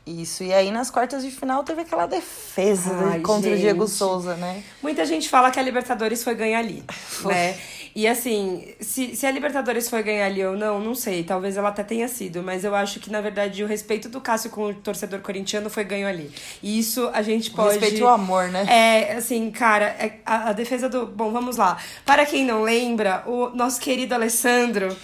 Isso. 0.05 0.43
E 0.43 0.53
aí 0.53 0.71
nas 0.73 0.91
quartas 0.91 1.23
de 1.23 1.31
final 1.31 1.63
teve 1.63 1.83
aquela 1.83 2.07
defesa 2.07 2.91
Ai, 3.13 3.21
contra 3.21 3.51
o 3.51 3.53
gente. 3.53 3.61
Diego 3.63 3.87
Souza, 3.87 4.35
né? 4.35 4.63
Muita 4.83 5.07
gente 5.07 5.29
fala 5.29 5.51
que 5.51 5.61
a 5.61 5.63
Libertadores 5.63 6.25
foi 6.25 6.35
ganhar 6.35 6.59
ali, 6.59 6.83
né? 7.25 7.57
E 7.95 8.07
assim, 8.09 8.67
se, 8.81 9.15
se 9.15 9.27
a 9.27 9.31
Libertadores 9.31 9.89
foi 9.89 10.03
ganhar 10.03 10.27
ali 10.27 10.45
ou 10.45 10.57
não, 10.57 10.81
não 10.81 10.95
sei. 10.95 11.23
Talvez 11.25 11.57
ela 11.57 11.69
até 11.69 11.83
tenha 11.83 12.09
sido, 12.09 12.43
mas 12.43 12.65
eu 12.65 12.75
acho 12.75 12.99
que, 13.01 13.11
na 13.11 13.21
verdade, 13.21 13.63
o 13.63 13.67
respeito 13.67 14.09
do 14.09 14.21
Cássio 14.21 14.51
com 14.51 14.69
o 14.69 14.75
torcedor 14.75 15.21
corintiano 15.21 15.69
foi 15.69 15.85
ganho 15.85 16.09
ali. 16.09 16.31
E 16.63 16.79
isso 16.79 17.11
a 17.13 17.21
gente 17.23 17.51
pode. 17.51 17.79
respeito 17.79 17.99
e 17.99 18.03
o 18.03 18.09
amor, 18.09 18.49
né? 18.49 18.65
É, 18.69 19.13
assim, 19.15 19.51
cara, 19.51 19.87
é- 19.99 20.21
a, 20.25 20.51
a 20.51 20.53
defesa 20.53 20.89
do. 20.89 21.07
Bom, 21.07 21.31
vamos 21.33 21.57
lá. 21.57 21.77
Para 22.05 22.25
quem 22.25 22.45
não 22.47 22.63
lembra, 22.63 23.23
o 23.27 23.51
nosso 23.51 23.81
querido 23.81 24.15
Alessandro. 24.15 24.97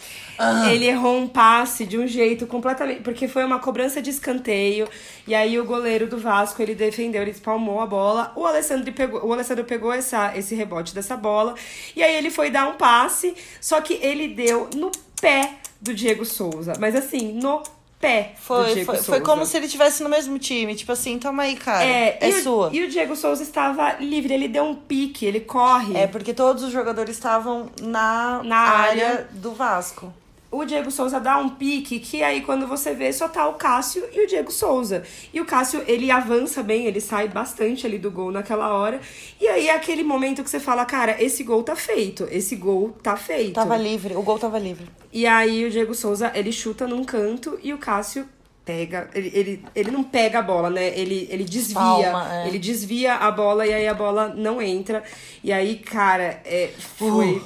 Ele 0.71 0.87
errou 0.87 1.18
um 1.18 1.26
passe 1.28 1.85
de 1.85 1.99
um 1.99 2.07
jeito 2.07 2.47
completamente. 2.47 3.00
Porque 3.02 3.26
foi 3.28 3.45
uma 3.45 3.59
cobrança 3.59 4.00
de 4.00 4.11
escanteio. 4.11 4.88
E 5.26 5.35
aí 5.35 5.59
o 5.59 5.64
goleiro 5.64 6.07
do 6.07 6.18
Vasco 6.18 6.62
ele 6.62 6.75
defendeu, 6.75 7.23
ele 7.23 7.33
espalmou 7.33 7.80
a 7.80 7.87
bola. 7.87 8.33
O 8.37 8.47
Alessandro 8.47 8.92
pegou, 8.92 9.25
o 9.26 9.33
Alessandro 9.33 9.64
pegou 9.64 9.92
essa, 9.92 10.37
esse 10.37 10.54
rebote 10.54 10.95
dessa 10.95 11.16
bola. 11.16 11.54
E 11.97 12.02
aí 12.02 12.14
ele 12.16 12.30
foi 12.30 12.50
dar 12.50 12.68
um 12.68 12.75
passe. 12.75 13.35
Só 13.61 13.80
que 13.80 13.95
ele 13.95 14.28
deu 14.28 14.68
no 14.75 14.90
pé 15.21 15.54
do 15.80 15.92
Diego 15.95 16.25
Souza. 16.25 16.75
Mas 16.78 16.95
assim, 16.95 17.33
no 17.33 17.62
pé 18.00 18.33
do 18.37 18.40
Foi, 18.40 18.64
Diego 18.75 18.87
foi, 18.87 18.95
Souza. 18.97 19.11
foi 19.11 19.21
como 19.23 19.45
se 19.45 19.57
ele 19.57 19.66
tivesse 19.66 20.02
no 20.04 20.09
mesmo 20.09 20.38
time. 20.38 20.75
Tipo 20.76 20.92
assim, 20.92 21.18
toma 21.18 21.42
aí, 21.42 21.57
cara. 21.57 21.85
É, 21.85 22.16
É, 22.21 22.30
e 22.30 22.33
o- 22.35 22.42
sua. 22.42 22.71
E 22.73 22.85
o 22.85 22.88
Diego 22.88 23.16
Souza 23.16 23.42
estava 23.42 23.95
livre, 23.95 24.33
ele 24.33 24.47
deu 24.47 24.62
um 24.64 24.75
pique, 24.76 25.26
ele 25.26 25.40
corre. 25.40 25.97
É 25.97 26.07
porque 26.07 26.33
todos 26.33 26.62
os 26.62 26.71
jogadores 26.73 27.16
estavam 27.16 27.68
na, 27.83 28.40
Na 28.45 28.57
área, 28.57 29.09
área. 29.09 29.28
do 29.33 29.52
Vasco. 29.52 30.12
O 30.50 30.64
Diego 30.64 30.90
Souza 30.90 31.20
dá 31.20 31.36
um 31.36 31.50
pique 31.50 32.00
que 32.00 32.22
aí 32.22 32.40
quando 32.40 32.66
você 32.66 32.94
vê 32.94 33.12
só 33.12 33.28
tá 33.28 33.46
o 33.46 33.54
Cássio 33.54 34.04
e 34.12 34.24
o 34.24 34.26
Diego 34.26 34.50
Souza. 34.50 35.02
E 35.32 35.40
o 35.40 35.44
Cássio, 35.44 35.82
ele 35.86 36.10
avança 36.10 36.62
bem, 36.62 36.86
ele 36.86 37.02
sai 37.02 37.28
bastante 37.28 37.86
ali 37.86 37.98
do 37.98 38.10
gol 38.10 38.32
naquela 38.32 38.72
hora. 38.72 38.98
E 39.38 39.46
aí 39.46 39.68
é 39.68 39.74
aquele 39.74 40.02
momento 40.02 40.42
que 40.42 40.48
você 40.48 40.58
fala, 40.58 40.86
cara, 40.86 41.22
esse 41.22 41.44
gol 41.44 41.62
tá 41.62 41.76
feito, 41.76 42.26
esse 42.30 42.56
gol 42.56 42.96
tá 43.02 43.14
feito. 43.14 43.52
Tava 43.52 43.76
livre, 43.76 44.16
o 44.16 44.22
gol 44.22 44.38
tava 44.38 44.58
livre. 44.58 44.86
E 45.12 45.26
aí 45.26 45.66
o 45.66 45.70
Diego 45.70 45.94
Souza, 45.94 46.32
ele 46.34 46.50
chuta 46.50 46.86
num 46.86 47.04
canto 47.04 47.58
e 47.62 47.74
o 47.74 47.78
Cássio 47.78 48.26
pega. 48.68 49.08
Ele, 49.14 49.30
ele, 49.34 49.64
ele 49.74 49.90
não 49.90 50.04
pega 50.04 50.40
a 50.40 50.42
bola, 50.42 50.68
né? 50.68 50.98
Ele, 50.98 51.26
ele 51.30 51.44
desvia. 51.44 51.74
Palma, 51.78 52.34
é. 52.34 52.48
Ele 52.48 52.58
desvia 52.58 53.14
a 53.14 53.30
bola 53.30 53.66
e 53.66 53.72
aí 53.72 53.88
a 53.88 53.94
bola 53.94 54.28
não 54.28 54.60
entra. 54.60 55.02
E 55.42 55.50
aí, 55.50 55.76
cara, 55.76 56.42
é, 56.44 56.70
foi. 56.76 57.42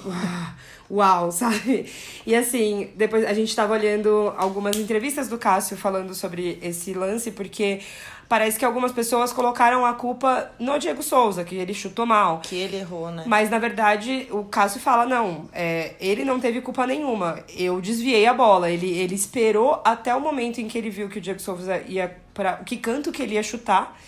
Uau, 0.92 1.32
sabe? 1.32 1.86
E 2.26 2.36
assim, 2.36 2.90
depois 2.94 3.24
a 3.24 3.32
gente 3.32 3.56
tava 3.56 3.72
olhando 3.72 4.34
algumas 4.36 4.76
entrevistas 4.76 5.26
do 5.28 5.38
Cássio 5.38 5.76
falando 5.76 6.14
sobre 6.14 6.58
esse 6.60 6.92
lance, 6.92 7.30
porque 7.30 7.80
parece 8.28 8.58
que 8.58 8.64
algumas 8.64 8.92
pessoas 8.92 9.32
colocaram 9.32 9.86
a 9.86 9.94
culpa 9.94 10.50
no 10.58 10.78
Diego 10.78 11.02
Souza, 11.02 11.44
que 11.44 11.54
ele 11.54 11.72
chutou 11.72 12.04
mal. 12.04 12.40
Que 12.40 12.56
ele 12.56 12.76
errou, 12.76 13.10
né? 13.10 13.24
Mas 13.26 13.48
na 13.48 13.58
verdade 13.58 14.28
o 14.30 14.44
Cássio 14.44 14.80
fala: 14.80 15.06
não, 15.06 15.48
é, 15.52 15.94
ele 15.98 16.24
não 16.24 16.38
teve 16.38 16.60
culpa 16.60 16.86
nenhuma. 16.86 17.42
Eu 17.56 17.80
desviei 17.80 18.26
a 18.26 18.34
bola. 18.34 18.70
Ele, 18.70 18.90
ele 18.90 19.14
esperou 19.14 19.80
até 19.84 20.14
o 20.14 20.20
momento 20.20 20.60
em 20.60 20.68
que 20.68 20.76
ele 20.76 20.90
viu 20.90 21.08
que 21.08 21.18
o 21.18 21.20
Diego 21.20 21.40
Souza 21.40 21.78
ia 21.88 22.14
para 22.34 22.58
o 22.60 22.64
que 22.64 22.76
canto 22.76 23.10
que 23.10 23.22
ele 23.22 23.34
ia 23.34 23.42
chutar. 23.42 23.98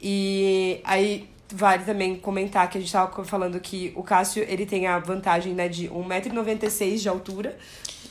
E 0.00 0.80
aí 0.84 1.28
vale 1.52 1.84
também 1.84 2.16
comentar 2.16 2.68
que 2.70 2.78
a 2.78 2.80
gente 2.80 2.92
tava 2.92 3.24
falando 3.24 3.58
que 3.60 3.92
o 3.96 4.02
Cássio 4.02 4.44
ele 4.48 4.66
tem 4.66 4.86
a 4.86 4.98
vantagem 4.98 5.52
né, 5.54 5.68
de 5.68 5.88
1,96m 5.88 6.96
de 6.98 7.08
altura. 7.08 7.56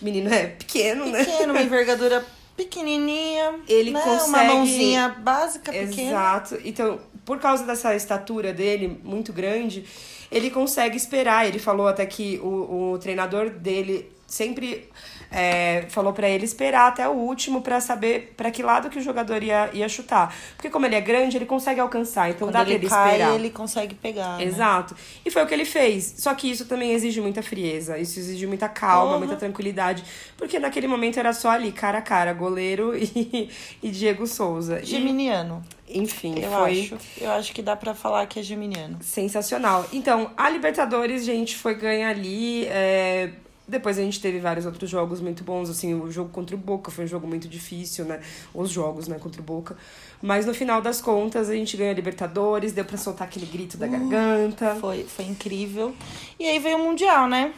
O 0.02 0.06
menino 0.06 0.34
é 0.34 0.48
pequeno, 0.48 1.06
né? 1.06 1.24
Pequeno, 1.24 1.54
uma 1.54 1.62
envergadura 1.64 2.26
pequenininha. 2.56 3.60
Ele 3.68 3.92
né? 3.92 4.02
consegue- 4.02 4.30
Uma 4.30 4.44
mãozinha 4.44 5.10
básica, 5.20 5.72
pequena. 5.72 6.10
Exato. 6.10 6.60
Então, 6.64 7.00
por 7.26 7.40
causa 7.40 7.66
dessa 7.66 7.96
estatura 7.96 8.54
dele 8.54 9.00
muito 9.04 9.32
grande, 9.34 9.86
ele 10.32 10.50
consegue 10.50 10.98
esperar. 10.98 11.48
Ele 11.48 11.60
falou 11.60 11.88
até 11.88 12.06
que 12.06 12.40
o, 12.44 12.94
o 12.94 13.00
treinador 13.00 13.50
dele 13.50 14.12
sempre 14.28 14.90
é, 15.34 15.86
falou 15.90 16.14
pra 16.14 16.30
ele 16.30 16.46
esperar 16.46 16.90
até 16.90 17.10
o 17.10 17.14
último 17.14 17.62
pra 17.62 17.82
saber 17.82 18.34
pra 18.38 18.52
que 18.52 18.62
lado 18.62 18.90
que 18.90 19.00
o 19.00 19.02
jogador 19.02 19.42
ia, 19.42 19.70
ia 19.74 19.90
chutar. 19.90 20.34
Porque 20.56 20.70
como 20.70 20.86
ele 20.86 20.94
é 20.96 21.02
grande, 21.02 21.36
ele 21.38 21.46
consegue 21.46 21.80
alcançar. 21.80 22.30
Então 22.30 22.48
Quando 22.48 22.54
dá 22.54 22.60
pra 22.64 22.70
ele 22.74 22.84
ele 22.86 22.90
cai, 22.90 23.12
esperar. 23.14 23.36
ele 23.36 23.50
consegue 23.50 23.96
pegar. 23.96 24.38
né? 24.38 24.44
Exato. 24.44 24.96
E 25.26 25.32
foi 25.32 25.44
o 25.44 25.48
que 25.48 25.54
ele 25.54 25.66
fez. 25.66 26.16
Só 26.20 26.34
que 26.36 26.50
isso 26.52 26.66
também 26.66 26.92
exige 26.94 27.20
muita 27.20 27.42
frieza, 27.42 27.98
isso 27.98 28.20
exige 28.20 28.46
muita 28.46 28.70
calma, 28.70 29.14
Uhum. 29.14 29.20
muita 29.20 29.36
tranquilidade. 29.36 30.04
Porque 30.38 30.60
naquele 30.60 30.88
momento 30.88 31.18
era 31.20 31.34
só 31.34 31.50
ali, 31.50 31.72
cara 31.72 31.98
a 31.98 32.02
cara, 32.02 32.32
goleiro 32.34 32.94
e, 32.96 33.50
e 33.82 33.90
Diego 33.90 34.28
Souza. 34.28 34.80
E, 34.82 34.86
Geminiano. 34.86 35.64
enfim, 35.90 36.36
Eu 36.40 36.52
foi 36.52 36.82
acho. 36.82 36.98
Eu 37.20 37.32
acho 37.32 37.54
que 37.54 37.62
dá 37.62 37.76
pra 37.76 37.94
falar 37.96 38.26
que 38.28 38.40
é 38.40 38.44
geminiano. 38.44 39.00
sensacional. 39.02 39.86
Então, 39.92 40.32
a 40.38 40.50
Libertadores, 40.50 41.26
gente, 41.26 41.56
foi 41.56 41.74
ganha 41.76 42.10
ali. 42.10 42.66
é, 42.68 43.30
Depois 43.66 43.98
a 43.98 44.02
gente 44.02 44.20
teve 44.20 44.40
vários 44.40 44.66
outros 44.66 44.90
jogos 44.90 45.22
muito 45.22 45.44
bons, 45.44 45.70
assim, 45.70 45.94
o 45.94 46.12
jogo 46.12 46.30
contra 46.30 46.54
o 46.56 46.60
Boca 46.60 46.92
foi 46.92 47.06
um 47.06 47.08
jogo 47.08 47.26
muito 47.26 47.48
difícil, 47.48 48.04
né? 48.04 48.20
Os 48.54 48.70
jogos, 48.70 49.08
né, 49.08 49.18
contra 49.18 49.40
o 49.40 49.44
Boca. 49.44 49.78
Mas 50.22 50.46
no 50.46 50.54
final 50.54 50.82
das 50.82 51.00
contas, 51.02 51.50
a 51.50 51.54
gente 51.54 51.78
ganhou 51.78 51.92
a 51.92 51.96
Libertadores, 51.96 52.74
deu 52.74 52.84
pra 52.84 52.98
soltar 52.98 53.28
aquele 53.28 53.46
grito 53.46 53.76
Uh. 53.76 53.78
da 53.80 53.88
garganta. 53.88 54.76
Foi, 54.82 55.04
foi 55.04 55.26
incrível. 55.26 55.96
E 56.38 56.46
aí 56.46 56.60
veio 56.60 56.78
o 56.78 56.84
Mundial, 56.84 57.28
né? 57.30 57.54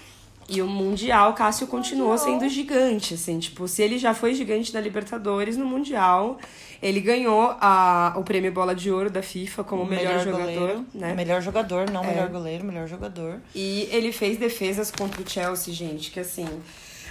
E 0.48 0.62
o 0.62 0.68
Mundial, 0.68 1.34
Cássio 1.34 1.66
continuou 1.66 2.16
sendo 2.20 2.48
gigante, 2.48 3.16
assim, 3.16 3.40
tipo, 3.40 3.68
se 3.68 3.82
ele 3.82 3.98
já 3.98 4.14
foi 4.14 4.36
gigante 4.36 4.72
na 4.72 4.80
Libertadores, 4.80 5.58
no 5.58 5.66
Mundial, 5.66 6.38
ele 6.86 7.02
ganhou 7.02 7.58
a, 7.60 8.14
o 8.16 8.24
prêmio 8.24 8.52
Bola 8.52 8.76
de 8.76 8.92
Ouro 8.92 9.10
da 9.10 9.24
FIFA 9.24 9.64
como 9.64 9.82
o 9.82 9.88
melhor, 9.88 10.20
jogador, 10.20 10.38
goleiro. 10.40 10.86
né? 10.94 11.12
É. 11.12 11.16
Melhor 11.16 11.42
jogador, 11.42 11.90
não 11.90 12.04
melhor 12.06 12.30
goleiro, 12.30 12.64
melhor 12.64 12.88
jogador. 12.88 13.42
E 13.56 13.90
ele 13.92 14.12
fez 14.12 14.38
defesas 14.38 14.92
contra 14.92 15.20
o 15.20 15.28
Chelsea, 15.28 15.74
gente, 15.74 16.12
que 16.12 16.20
assim, 16.20 16.48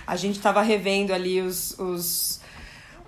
a 0.07 0.15
gente 0.15 0.39
tava 0.39 0.63
revendo 0.63 1.13
ali 1.13 1.41
os, 1.41 1.77
os, 1.77 2.41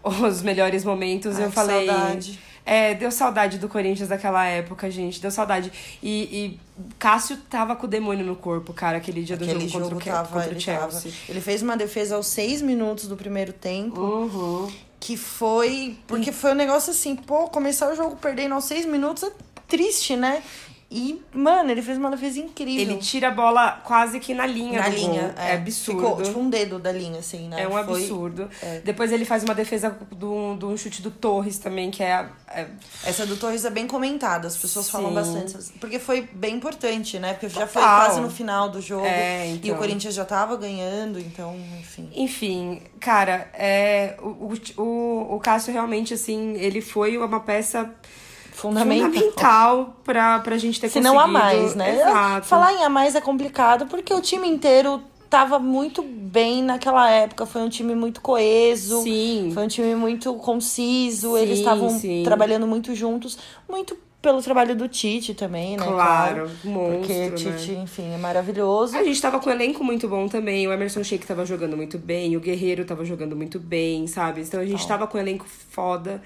os 0.03 0.43
melhores 0.43 0.85
momentos, 0.85 1.37
Ai, 1.37 1.45
eu 1.45 1.53
falei. 1.53 1.87
saudade. 1.87 2.41
É, 2.69 2.95
deu 2.95 3.13
saudade 3.13 3.59
do 3.59 3.69
Corinthians 3.69 4.09
daquela 4.09 4.45
época, 4.45 4.91
gente. 4.91 5.21
Deu 5.21 5.31
saudade. 5.31 5.71
E, 6.03 6.59
e 6.59 6.61
Cássio 6.99 7.37
tava 7.49 7.77
com 7.77 7.87
o 7.87 7.89
demônio 7.89 8.27
no 8.27 8.35
corpo, 8.35 8.73
cara, 8.73 8.97
aquele 8.97 9.23
dia 9.23 9.37
do 9.37 9.45
Aquele 9.45 9.69
jogo, 9.69 9.85
jogo 9.85 9.95
contra, 9.95 10.11
o, 10.11 10.15
tava, 10.17 10.29
contra 10.31 10.49
ele 10.49 10.57
o 10.57 10.61
Chelsea. 10.61 11.13
tava. 11.13 11.15
Ele 11.29 11.41
fez 11.41 11.63
uma 11.63 11.77
defesa 11.77 12.17
aos 12.17 12.27
seis 12.27 12.61
minutos 12.61 13.07
do 13.07 13.17
primeiro 13.17 13.53
tempo. 13.53 14.01
Uhum. 14.01 14.69
Que 14.99 15.17
foi. 15.17 15.99
Porque 16.07 16.33
foi 16.33 16.53
um 16.53 16.55
negócio 16.55 16.91
assim, 16.91 17.15
pô, 17.15 17.49
começar 17.49 17.93
o 17.93 17.97
jogo 17.97 18.17
perdendo 18.17 18.55
aos 18.55 18.65
seis 18.65 18.87
minutos 18.87 19.23
é 19.23 19.33
triste, 19.69 20.17
né? 20.17 20.43
E, 20.89 21.21
mano, 21.35 21.69
ele 21.73 21.83
fez 21.83 21.99
uma 21.99 22.11
defesa 22.13 22.39
incrível. 22.39 22.81
Ele 22.81 22.97
tira 22.99 23.27
a 23.27 23.31
bola 23.33 23.81
quase 23.85 24.21
que 24.21 24.33
na 24.33 24.47
linha 24.47 24.81
na 24.81 24.89
linha. 24.89 25.35
gol. 25.35 25.45
É, 25.45 25.55
absurdo. 25.55 26.01
Ficou 26.01 26.23
tipo 26.23 26.39
um 26.39 26.49
dedo 26.49 26.79
da 26.79 26.93
linha, 26.93 27.19
assim, 27.19 27.49
né? 27.49 27.63
É 27.63 27.67
um 27.69 27.73
Foi- 27.73 27.81
absurdo. 27.81 28.49
Depois 28.85 29.11
ele 29.11 29.25
faz 29.25 29.43
uma 29.43 29.53
defesa 29.55 29.91
do, 30.13 30.55
do 30.55 30.79
chute 30.79 31.03
do 31.03 31.11
Torres 31.11 31.59
também, 31.59 31.91
que 31.91 32.05
é, 32.05 32.29
é 32.49 32.69
Essa 33.05 33.27
do 33.27 33.37
Torres 33.37 33.65
é 33.65 33.71
bem 33.71 33.89
comentada, 33.89 34.47
as 34.47 34.57
pessoas 34.57 34.89
falam 34.89 35.09
Sim. 35.09 35.15
bastante. 35.15 35.73
Porque 35.81 35.99
foi 35.99 36.23
bem 36.33 36.55
importante, 36.55 37.19
né? 37.19 37.33
Porque 37.33 37.49
já 37.49 37.67
foi 37.67 37.83
quase 37.83 38.21
no 38.21 38.31
final 38.31 38.69
do 38.69 38.81
jogo. 38.81 39.05
É, 39.07 39.49
E 39.49 39.55
então. 39.57 39.75
o 39.75 39.79
Corinthians 39.79 40.15
já 40.15 40.25
tava 40.25 40.57
ganhando, 40.57 41.19
então, 41.19 41.57
enfim. 41.81 42.09
Enfim, 42.15 42.81
cara, 43.01 43.51
é, 43.55 44.17
o, 44.23 44.53
o, 44.81 45.35
o 45.35 45.41
Cássio 45.41 45.73
realmente, 45.73 46.15
assim, 46.15 46.55
ele 46.55 46.81
foi 46.81 47.19
uma 47.19 47.41
peça 47.41 47.91
Fundamental. 48.57 49.11
fundamental 49.13 49.97
pra, 50.03 50.39
pra 50.41 50.57
gente 50.57 50.81
ter 50.81 50.89
Se 50.89 50.99
não 50.99 51.15
conseguido. 51.15 51.37
a 51.39 51.41
mais, 51.41 51.75
né? 51.75 51.97
Exato. 52.01 52.47
Falar 52.47 52.73
em 52.73 52.83
a 52.85 52.89
mais 52.89 53.15
é 53.15 53.21
complicado 53.21 53.87
porque 53.87 54.15
o 54.15 54.21
time 54.23 54.49
inteiro 54.49 55.03
tava 55.29 55.59
muito 55.59 56.03
bem 56.03 56.63
naquela 56.63 57.11
época. 57.11 57.45
Foi 57.45 57.61
um 57.61 57.69
time 57.69 57.95
muito 57.95 58.23
coeso. 58.23 59.03
Sim. 59.03 59.51
Foi 59.53 59.65
um 59.65 59.69
time 59.69 59.95
muito 59.95 60.33
conciso. 60.37 61.37
Sim, 61.37 61.43
Eles 61.43 61.59
estavam 61.59 62.01
trabalhando 62.25 62.67
muito 62.67 62.95
juntos. 62.95 63.39
Muito 63.69 63.95
pelo 64.23 64.41
trabalho 64.43 64.75
do 64.75 64.89
Tite 64.89 65.35
também, 65.35 65.77
né? 65.77 65.85
Claro, 65.87 66.51
Porque 66.51 66.69
monstro, 66.69 67.15
o 67.15 67.51
né? 67.53 67.57
Tite, 67.59 67.73
enfim, 67.73 68.13
é 68.15 68.17
maravilhoso. 68.17 68.97
A 68.97 69.05
gente 69.05 69.21
tava 69.21 69.39
com 69.39 69.51
um 69.51 69.53
elenco 69.53 69.85
muito 69.85 70.09
bom 70.09 70.27
também. 70.29 70.67
O 70.67 70.73
Emerson 70.73 71.05
Sheik 71.05 71.27
tava 71.27 71.45
jogando 71.45 71.77
muito 71.77 71.99
bem. 71.99 72.37
O 72.37 72.41
Guerreiro 72.41 72.85
tava 72.85 73.05
jogando 73.05 73.37
muito 73.37 73.61
bem, 73.61 74.07
sabe? 74.07 74.41
Então 74.41 74.59
a 74.59 74.65
gente 74.65 74.89
tava 74.89 75.07
com 75.07 75.19
um 75.19 75.21
elenco 75.21 75.47
foda. 75.47 76.23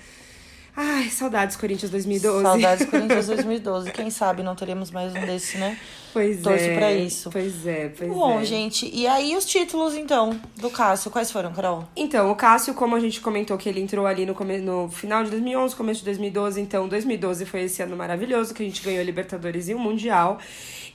Ai, 0.83 1.11
saudades 1.11 1.57
Corinthians 1.57 1.91
2012. 1.91 2.43
Saudades 2.43 2.87
Corinthians 2.89 3.27
2012. 3.29 3.93
Quem 3.93 4.09
sabe 4.09 4.43
não 4.43 4.57
teremos 4.57 4.91
mais 4.91 5.15
um 5.15 5.27
desse, 5.27 5.59
né? 5.59 5.79
Pois 6.11 6.41
Torço 6.41 6.65
é. 6.65 6.75
pra 6.75 6.91
isso. 6.91 7.29
Pois 7.31 7.67
é, 7.67 7.91
pois 7.91 8.11
Bom, 8.11 8.41
é. 8.41 8.45
gente, 8.47 8.91
e 8.91 9.07
aí 9.07 9.37
os 9.37 9.45
títulos, 9.45 9.95
então, 9.95 10.41
do 10.57 10.71
Cássio, 10.71 11.11
quais 11.11 11.31
foram, 11.31 11.53
Carol? 11.53 11.87
Então, 11.95 12.31
o 12.31 12.35
Cássio, 12.35 12.73
como 12.73 12.97
a 12.97 13.01
gente 13.01 13.21
comentou 13.21 13.59
que 13.59 13.69
ele 13.69 13.79
entrou 13.79 14.07
ali 14.07 14.25
no, 14.25 14.35
come... 14.35 14.57
no 14.57 14.89
final 14.89 15.23
de 15.23 15.31
2011, 15.31 15.77
começo 15.77 15.99
de 16.01 16.07
2012, 16.07 16.59
então 16.63 16.89
2012 16.89 17.45
foi 17.45 17.65
esse 17.65 17.83
ano 17.83 17.95
maravilhoso 17.95 18.55
que 18.55 18.63
a 18.63 18.67
gente 18.67 18.83
ganhou 18.83 19.03
a 19.03 19.05
Libertadores 19.05 19.69
e 19.69 19.75
o 19.75 19.79
Mundial. 19.79 20.39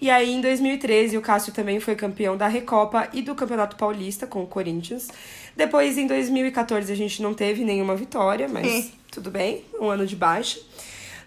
E 0.01 0.09
aí 0.09 0.31
em 0.33 0.41
2013 0.41 1.17
o 1.17 1.21
Cássio 1.21 1.53
também 1.53 1.79
foi 1.79 1.95
campeão 1.95 2.35
da 2.35 2.47
Recopa 2.47 3.07
e 3.13 3.21
do 3.21 3.33
Campeonato 3.33 3.75
Paulista 3.75 4.27
com 4.27 4.43
o 4.43 4.47
Corinthians. 4.47 5.07
Depois 5.55 5.97
em 5.97 6.05
2014 6.05 6.91
a 6.91 6.95
gente 6.95 7.21
não 7.21 7.33
teve 7.33 7.63
nenhuma 7.63 7.95
vitória, 7.95 8.47
mas 8.47 8.91
tudo 9.11 9.31
bem, 9.31 9.63
um 9.79 9.89
ano 9.89 10.05
de 10.05 10.15
baixa. 10.15 10.59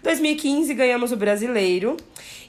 2015 0.03 0.73
ganhamos 0.73 1.11
o 1.11 1.17
Brasileiro. 1.17 1.97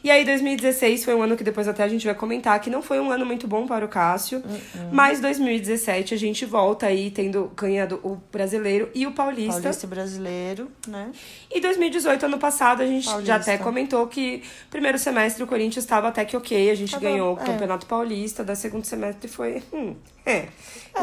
E 0.02 0.10
aí 0.10 0.24
2016 0.24 1.04
foi 1.04 1.14
um 1.14 1.22
ano 1.22 1.36
que 1.36 1.44
depois 1.44 1.68
até 1.68 1.82
a 1.82 1.88
gente 1.88 2.04
vai 2.06 2.14
comentar 2.14 2.58
que 2.60 2.70
não 2.70 2.80
foi 2.82 2.98
um 2.98 3.10
ano 3.10 3.26
muito 3.26 3.46
bom 3.46 3.66
para 3.66 3.84
o 3.84 3.88
Cássio. 3.88 4.38
Uh-uh. 4.38 4.88
Mas 4.92 5.20
2017 5.20 6.14
a 6.14 6.16
gente 6.16 6.44
volta 6.46 6.86
aí 6.86 7.10
tendo 7.10 7.50
ganhado 7.56 8.00
o 8.02 8.16
Brasileiro 8.32 8.88
e 8.94 9.06
o 9.06 9.12
Paulista. 9.12 9.60
Paulista 9.60 9.86
e 9.86 9.88
brasileiro, 9.88 10.70
né? 10.88 11.10
E 11.50 11.60
2018, 11.60 12.26
ano 12.26 12.38
passado, 12.38 12.82
a 12.82 12.86
gente 12.86 13.04
Paulista. 13.06 13.26
já 13.26 13.36
até 13.36 13.58
comentou 13.58 14.06
que 14.06 14.42
primeiro 14.70 14.98
semestre 14.98 15.42
o 15.42 15.46
Corinthians 15.46 15.84
estava 15.84 16.08
até 16.08 16.24
que 16.24 16.36
ok, 16.36 16.70
a 16.70 16.74
gente 16.74 16.92
Tava- 16.92 17.02
ganhou 17.04 17.36
o 17.36 17.40
é. 17.40 17.44
Campeonato 17.44 17.86
Paulista, 17.86 18.42
da 18.42 18.54
segundo 18.54 18.84
semestre 18.84 19.28
foi. 19.28 19.62
Hum, 19.72 19.94
é. 20.24 20.46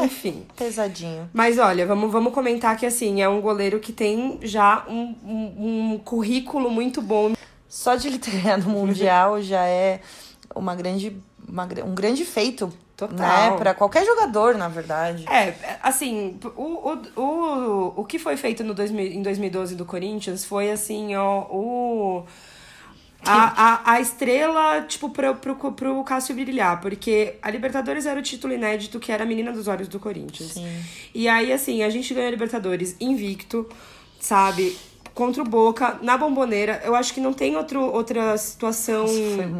Enfim. 0.00 0.44
Pesadinho. 0.56 1.28
Mas 1.32 1.58
olha, 1.58 1.86
vamos, 1.86 2.10
vamos 2.10 2.32
comentar 2.32 2.76
que 2.76 2.84
assim, 2.86 3.22
é 3.22 3.28
um 3.28 3.40
goleiro 3.40 3.78
que 3.80 3.92
tem 3.92 4.38
já 4.42 4.84
um, 4.88 5.14
um, 5.24 5.92
um 5.94 5.98
currículo 5.98 6.70
muito 6.70 7.00
bom. 7.00 7.32
Só 7.68 7.94
de 7.96 8.08
ele 8.08 8.18
ter 8.18 8.30
ganhado 8.30 8.66
o 8.66 8.70
Mundial 8.70 9.42
já 9.42 9.64
é 9.64 10.00
uma 10.54 10.74
grande, 10.74 11.16
uma 11.46 11.64
um 11.84 11.94
grande 11.94 12.24
feito. 12.24 12.72
Total. 12.96 13.52
Né? 13.52 13.56
Pra 13.56 13.74
qualquer 13.74 14.04
jogador, 14.04 14.56
na 14.56 14.66
verdade. 14.66 15.24
É, 15.28 15.54
assim, 15.80 16.36
o, 16.56 16.58
o, 16.58 17.22
o, 17.22 17.92
o 18.00 18.04
que 18.04 18.18
foi 18.18 18.36
feito 18.36 18.64
no 18.64 18.74
2000, 18.74 19.12
em 19.12 19.22
2012 19.22 19.76
do 19.76 19.84
Corinthians 19.84 20.44
foi 20.44 20.70
assim, 20.70 21.14
ó, 21.14 21.42
o. 21.42 22.24
A, 23.24 23.90
a, 23.90 23.92
a 23.92 24.00
estrela, 24.00 24.82
tipo, 24.82 25.10
pro, 25.10 25.34
pro, 25.34 25.72
pro 25.72 26.04
Cássio 26.04 26.34
brilhar, 26.34 26.80
porque 26.80 27.36
a 27.42 27.50
Libertadores 27.50 28.06
era 28.06 28.18
o 28.18 28.22
título 28.22 28.52
inédito 28.52 28.98
que 28.98 29.12
era 29.12 29.24
a 29.24 29.26
menina 29.26 29.52
dos 29.52 29.68
olhos 29.68 29.86
do 29.86 30.00
Corinthians. 30.00 30.52
Sim. 30.52 30.84
E 31.14 31.28
aí, 31.28 31.52
assim, 31.52 31.82
a 31.82 31.90
gente 31.90 32.12
ganhou 32.14 32.28
a 32.28 32.30
Libertadores 32.30 32.96
invicto, 33.00 33.68
sabe? 34.20 34.76
Contra 35.18 35.42
o 35.42 35.44
Boca, 35.44 35.98
na 36.00 36.16
bomboneira. 36.16 36.80
Eu 36.84 36.94
acho 36.94 37.12
que 37.12 37.20
não 37.20 37.32
tem 37.32 37.56
outro, 37.56 37.80
outra 37.82 38.38
situação, 38.38 39.04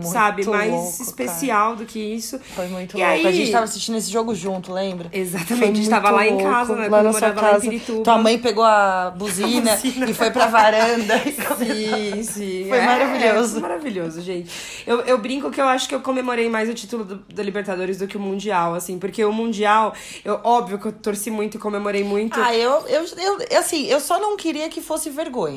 sabe, 0.04 0.46
mais 0.46 0.70
louco, 0.70 1.02
especial 1.02 1.74
do 1.74 1.84
que 1.84 1.98
isso. 1.98 2.38
Foi 2.54 2.68
muito 2.68 2.96
E 2.96 3.00
louco. 3.00 3.12
aí- 3.12 3.26
A 3.26 3.32
gente 3.32 3.50
tava 3.50 3.64
assistindo 3.64 3.98
esse 3.98 4.08
jogo 4.08 4.36
junto, 4.36 4.72
lembra? 4.72 5.08
Exatamente, 5.12 5.58
Foi 5.58 5.68
a 5.68 5.74
gente 5.74 5.90
tava 5.90 6.10
lá 6.10 6.24
em 6.24 6.30
louco, 6.30 6.44
casa, 6.44 6.76
né? 6.76 6.88
Lá 6.88 7.02
na 7.02 7.12
sua 7.12 7.28
em 7.30 7.34
casa. 7.34 7.70
Tua 8.04 8.18
mãe 8.18 8.38
pegou 8.38 8.62
a 8.62 9.10
buzina, 9.16 9.74
buzina. 9.82 10.08
e 10.08 10.14
foi 10.14 10.30
pra 10.30 10.46
varanda. 10.46 11.18
Sim, 11.58 12.22
sim. 12.22 12.66
Foi 12.68 12.78
É, 12.78 12.86
maravilhoso. 12.86 13.52
foi 13.54 13.60
maravilhoso, 13.62 14.20
gente. 14.22 14.48
Eu, 14.86 15.00
eu 15.00 15.18
brinco 15.18 15.50
que 15.50 15.60
eu 15.60 15.66
acho 15.66 15.88
que 15.88 15.94
eu 15.94 16.00
comemorei 16.00 16.48
mais 16.48 16.68
o 16.68 16.74
título 16.74 17.04
do, 17.04 17.16
da 17.34 17.42
Libertadores 17.42 17.98
do 17.98 18.06
que 18.06 18.16
o 18.16 18.20
Mundial, 18.20 18.74
assim, 18.74 18.96
porque 18.98 19.24
o 19.24 19.32
Mundial, 19.32 19.92
eu, 20.24 20.38
óbvio 20.44 20.78
que 20.78 20.86
eu 20.86 20.92
torci 20.92 21.30
muito 21.32 21.56
e 21.56 21.60
comemorei 21.60 22.04
muito. 22.04 22.40
Ah, 22.40 22.54
eu, 22.54 22.86
eu, 22.86 23.04
eu, 23.50 23.58
assim, 23.58 23.86
eu 23.86 23.98
só 23.98 24.20
não 24.20 24.36
queria 24.36 24.68
que 24.68 24.80
fosse 24.80 25.10
vergonha. 25.10 25.47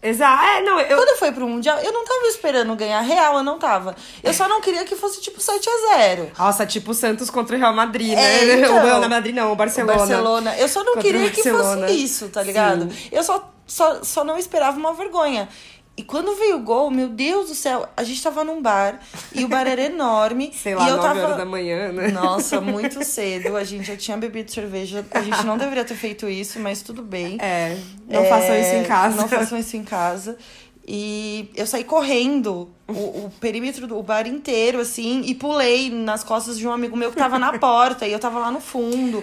Exato. 0.00 0.44
É, 0.44 0.62
não, 0.62 0.80
eu. 0.80 0.96
Quando 0.96 1.18
foi 1.18 1.32
pro 1.32 1.48
Mundial, 1.48 1.78
eu 1.80 1.92
não 1.92 2.04
tava 2.04 2.26
esperando 2.26 2.74
ganhar 2.76 3.00
real, 3.00 3.38
eu 3.38 3.42
não 3.42 3.58
tava. 3.58 3.96
Eu 4.22 4.32
só 4.32 4.48
não 4.48 4.60
queria 4.60 4.84
que 4.84 4.94
fosse 4.94 5.20
tipo 5.20 5.40
7 5.40 5.68
a 5.68 5.96
0 5.98 6.30
Nossa, 6.38 6.64
tipo 6.64 6.92
o 6.92 6.94
Santos 6.94 7.28
contra 7.30 7.56
o 7.56 7.58
Real 7.58 7.74
Madrid, 7.74 8.14
né? 8.14 8.44
É, 8.44 8.58
então. 8.58 8.76
o 8.78 8.80
Real 8.80 9.08
Madrid 9.08 9.34
não, 9.34 9.52
o 9.52 9.56
Barcelona. 9.56 9.98
Barcelona. 9.98 10.56
Eu 10.56 10.68
só 10.68 10.84
não 10.84 10.94
o 10.94 10.98
queria 10.98 11.28
que 11.30 11.42
fosse 11.42 11.92
isso, 11.92 12.28
tá 12.28 12.42
ligado? 12.42 12.88
Eu 13.10 13.24
só, 13.24 13.50
só, 13.66 14.02
só 14.04 14.22
não 14.22 14.38
esperava 14.38 14.78
uma 14.78 14.94
vergonha. 14.94 15.48
E 15.98 16.02
quando 16.04 16.32
veio 16.36 16.58
o 16.58 16.60
gol, 16.60 16.92
meu 16.92 17.08
Deus 17.08 17.48
do 17.48 17.56
céu, 17.56 17.88
a 17.96 18.04
gente 18.04 18.22
tava 18.22 18.44
num 18.44 18.62
bar 18.62 19.00
e 19.34 19.44
o 19.44 19.48
bar 19.48 19.66
era 19.66 19.82
enorme. 19.82 20.52
Sei 20.56 20.72
lá, 20.72 20.86
e 20.86 20.90
eu 20.90 20.96
9 20.96 21.08
tava... 21.08 21.24
horas 21.24 21.36
da 21.38 21.44
manhã, 21.44 21.90
né? 21.90 22.12
Nossa, 22.12 22.60
muito 22.60 23.02
cedo. 23.04 23.56
A 23.56 23.64
gente 23.64 23.88
já 23.88 23.96
tinha 23.96 24.16
bebido 24.16 24.48
cerveja. 24.48 25.04
A 25.10 25.20
gente 25.20 25.44
não 25.44 25.58
deveria 25.58 25.84
ter 25.84 25.96
feito 25.96 26.28
isso, 26.28 26.60
mas 26.60 26.82
tudo 26.82 27.02
bem. 27.02 27.36
É, 27.40 27.76
não 28.08 28.22
É, 28.22 28.28
façam 28.28 28.60
isso 28.60 28.74
em 28.76 28.84
casa. 28.84 29.16
Não 29.16 29.26
façam 29.26 29.58
isso 29.58 29.76
em 29.76 29.82
casa. 29.82 30.38
E 30.86 31.50
eu 31.56 31.66
saí 31.66 31.82
correndo 31.82 32.70
o, 32.86 32.92
o 32.92 33.32
perímetro 33.40 33.88
do 33.88 34.00
bar 34.00 34.26
inteiro, 34.28 34.80
assim, 34.80 35.22
e 35.26 35.34
pulei 35.34 35.90
nas 35.90 36.22
costas 36.22 36.56
de 36.56 36.66
um 36.66 36.72
amigo 36.72 36.96
meu 36.96 37.10
que 37.10 37.16
tava 37.16 37.40
na 37.40 37.58
porta, 37.58 38.06
e 38.06 38.12
eu 38.12 38.18
tava 38.20 38.38
lá 38.38 38.52
no 38.52 38.60
fundo. 38.60 39.22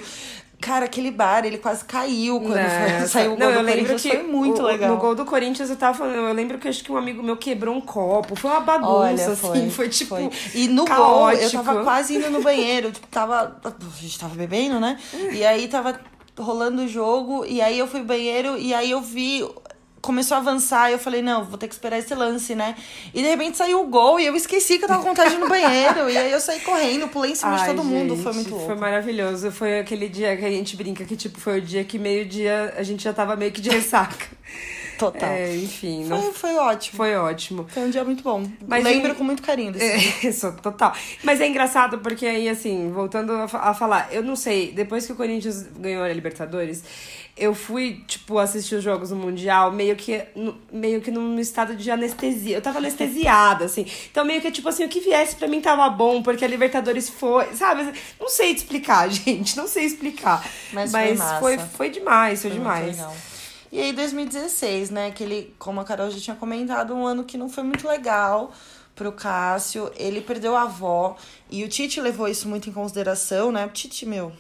Cara, 0.66 0.86
aquele 0.86 1.12
bar, 1.12 1.46
ele 1.46 1.60
quase 1.60 1.86
caiu 1.86 2.42
quando 2.42 2.58
É, 2.58 3.00
foi, 3.02 3.08
saiu 3.22 3.34
o 3.34 3.36
gol 3.38 3.40
não, 3.46 3.54
do 3.54 3.60
eu 3.60 3.62
lembro 3.62 3.86
Corinthians. 3.86 4.02
que 4.02 4.10
Foi 4.10 4.24
muito 4.24 4.62
o- 4.64 4.66
legal. 4.66 4.90
No 4.90 4.98
gol 4.98 5.14
do 5.14 5.24
Corinthians 5.24 5.70
eu 5.70 5.76
tava 5.76 5.96
falando, 5.96 6.16
eu 6.16 6.34
lembro 6.34 6.58
que 6.58 6.68
acho 6.68 6.84
que 6.84 6.92
um 6.92 6.98
amigo 6.98 7.22
meu 7.22 7.38
quebrou 7.38 7.76
um 7.76 7.82
copo. 7.82 8.36
Foi 8.36 8.50
uma 8.50 8.62
bagunça, 8.62 8.90
Olha, 8.90 9.28
assim. 9.28 9.36
foi, 9.36 9.70
Foi, 9.70 9.90
tipo. 9.90 10.16
foi. 10.16 10.30
E 10.56 10.68
no 10.68 10.84
caótico. 10.86 11.14
gol, 11.20 11.32
eu 11.34 11.52
tava 11.52 11.84
quase 11.84 12.16
indo 12.16 12.32
no 12.32 12.42
banheiro. 12.42 12.92
Tipo, 12.92 13.06
tava. 13.08 13.58
A 13.64 14.02
gente 14.02 14.18
tava 14.20 14.34
bebendo, 14.34 14.80
né? 14.80 14.98
E 15.32 15.46
aí 15.46 15.68
tava 15.68 16.00
rolando 16.38 16.82
o 16.84 16.88
jogo. 16.88 17.46
E 17.46 17.62
aí 17.62 17.78
eu 17.78 17.86
fui 17.88 18.02
banheiro. 18.02 18.58
E 18.58 18.74
aí 18.74 18.90
eu 18.90 19.02
vi. 19.02 19.48
Começou 20.06 20.36
a 20.36 20.40
avançar. 20.40 20.90
E 20.90 20.94
eu 20.94 21.00
falei, 21.00 21.22
não, 21.22 21.44
vou 21.44 21.58
ter 21.58 21.68
que 21.68 21.74
esperar 21.74 21.98
esse 21.98 22.14
lance, 22.14 22.54
né? 22.56 22.76
E 23.14 23.22
de 23.22 23.28
repente 23.28 23.58
saiu 23.58 23.82
o 23.82 23.88
gol. 23.88 24.20
E 24.20 24.26
eu 24.26 24.36
esqueci 24.36 24.78
que 24.78 24.86
eu 24.86 24.88
tava 24.88 25.02
com 25.02 25.10
vontade 25.10 25.32
de 25.32 25.38
no 25.38 25.48
banheiro. 25.50 26.10
e 26.10 26.18
aí 26.18 26.32
eu 26.32 26.40
saí 26.40 26.60
correndo, 26.60 27.08
pulei 27.08 27.32
em 27.32 27.36
cima 27.36 27.56
de 27.56 27.62
Ai, 27.62 27.68
todo 27.68 27.84
mundo. 27.84 28.14
gente, 28.16 28.24
Foi 28.24 28.34
muito 28.34 28.50
louco. 28.52 28.66
Foi 28.68 28.76
maravilhoso. 28.76 29.52
Foi 29.52 29.80
aquele 29.80 30.08
dia 30.08 30.38
que 30.38 30.46
a 30.46 30.50
gente 30.52 30.76
brinca 30.78 31.04
que, 31.06 31.16
tipo, 31.16 31.40
foi 31.40 31.58
o 31.60 31.62
dia 31.62 31.84
que 31.84 31.98
meio-dia 31.98 32.74
a 32.78 32.84
gente 32.84 33.04
já 33.04 33.12
tava 33.14 33.36
meio 33.36 33.52
que 33.52 33.62
de 33.62 33.70
ressaca. 33.70 34.26
Total. 34.98 35.28
É, 35.30 35.54
enfim, 35.58 36.06
não 36.06 36.22
Foi, 36.32 36.34
foi 36.34 36.56
ótimo. 36.56 36.96
foi 36.96 37.16
ótimo. 37.18 37.66
Foi 37.68 37.84
um 37.84 37.90
dia 37.90 38.06
muito 38.06 38.24
bom. 38.24 38.46
Mas 38.66 38.82
Lembro 38.82 39.12
em- 39.12 39.16
com 39.16 39.26
muito 39.26 39.44
carinho 39.44 39.74
desse. 39.74 39.86
É, 39.86 39.98
Isso, 40.30 40.50
total. 40.62 40.94
Mas 41.22 41.42
é 41.42 41.48
engraçado 41.48 41.98
porque 42.00 42.26
aí, 42.26 42.48
assim, 42.48 42.90
voltando 42.94 43.34
a, 43.34 43.44
a 43.44 43.74
falar, 43.74 44.08
eu 44.14 44.24
não 44.24 44.38
sei, 44.38 44.72
depois 44.72 45.06
que 45.06 45.12
o 45.12 45.16
Corinthians 45.18 45.64
ganhou 45.78 46.02
a 46.02 46.08
Libertadores, 46.08 46.82
eu 47.38 47.54
fui, 47.54 48.02
tipo, 48.08 48.38
assistir 48.40 48.76
os 48.76 48.84
jogos 48.84 49.10
do 49.10 49.16
Mundial 49.16 49.72
meio 49.72 49.96
que, 49.98 50.24
no- 50.36 50.58
meio 50.72 51.02
que 51.02 51.12
num 51.12 51.38
estado 51.38 51.76
de 51.76 51.92
anestesia. 51.92 52.56
Eu 52.58 52.62
tava 52.62 52.78
anestesiada, 52.78 53.66
assim. 53.66 53.86
Então, 54.10 54.24
meio 54.24 54.42
que, 54.42 54.50
tipo 54.52 54.70
assim, 54.70 54.86
o 54.86 54.90
que 54.90 55.02
viesse 55.02 55.36
pra 55.36 55.48
mim 55.48 55.60
tava 55.60 55.90
bom, 55.90 56.24
porque 56.24 56.46
a 56.46 56.48
Libertadores 56.48 57.10
foi, 57.10 57.54
sabe? 57.54 57.94
Não 58.20 58.30
sei 58.30 58.54
te 58.56 58.60
explicar, 58.60 59.08
gente, 59.12 59.58
não 59.58 59.68
sei 59.68 59.84
explicar. 59.86 60.48
Mas 60.72 60.92
foi 60.92 61.14
massa. 61.14 61.40
foi, 61.40 61.58
foi 61.58 61.90
demais, 61.90 62.42
foi, 62.42 62.52
Foi 62.52 62.58
demais. 62.60 62.98
E 63.72 63.82
aí, 63.82 63.92
2016, 63.92 64.90
né? 64.90 65.12
Que 65.12 65.24
ele, 65.24 65.54
como 65.60 65.82
a 65.82 65.84
Carol 65.84 66.10
já 66.10 66.20
tinha 66.20 66.36
comentado, 66.38 66.94
um 66.96 67.06
ano 67.06 67.26
que 67.26 67.38
não 67.38 67.50
foi 67.50 67.64
muito 67.64 67.86
legal 67.86 68.54
pro 68.96 69.12
Cássio. 69.12 69.92
Ele 69.98 70.22
perdeu 70.22 70.56
a 70.56 70.62
avó. 70.62 71.18
E 71.52 71.66
o 71.66 71.68
Tite 71.68 72.00
levou 72.00 72.30
isso 72.30 72.48
muito 72.48 72.70
em 72.70 72.72
consideração, 72.72 73.52
né? 73.52 73.66
O 73.66 73.70
Tite, 73.70 74.06
meu, 74.06 74.32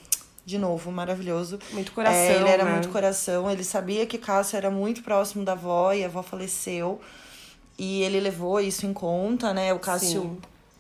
de 0.45 0.57
novo, 0.59 0.91
maravilhoso. 0.91 1.57
Muito 1.71 1.91
coração, 1.91 2.19
É, 2.19 2.35
ele 2.35 2.49
era 2.49 2.63
né? 2.63 2.71
muito 2.73 2.89
coração. 2.89 3.49
Ele 3.49 3.63
sabia 3.63 4.05
que 4.05 4.17
Cássio 4.17 4.57
era 4.57 4.69
muito 4.69 5.01
próximo 5.01 5.43
da 5.43 5.53
avó 5.53 5.91
e 5.91 6.03
a 6.03 6.07
avó 6.07 6.21
faleceu. 6.21 7.01
E 7.77 8.03
ele 8.03 8.19
levou 8.19 8.59
isso 8.61 8.85
em 8.85 8.93
conta, 8.93 9.53
né? 9.53 9.73
O 9.73 9.79
Cássio 9.79 10.21
Sim. 10.21 10.37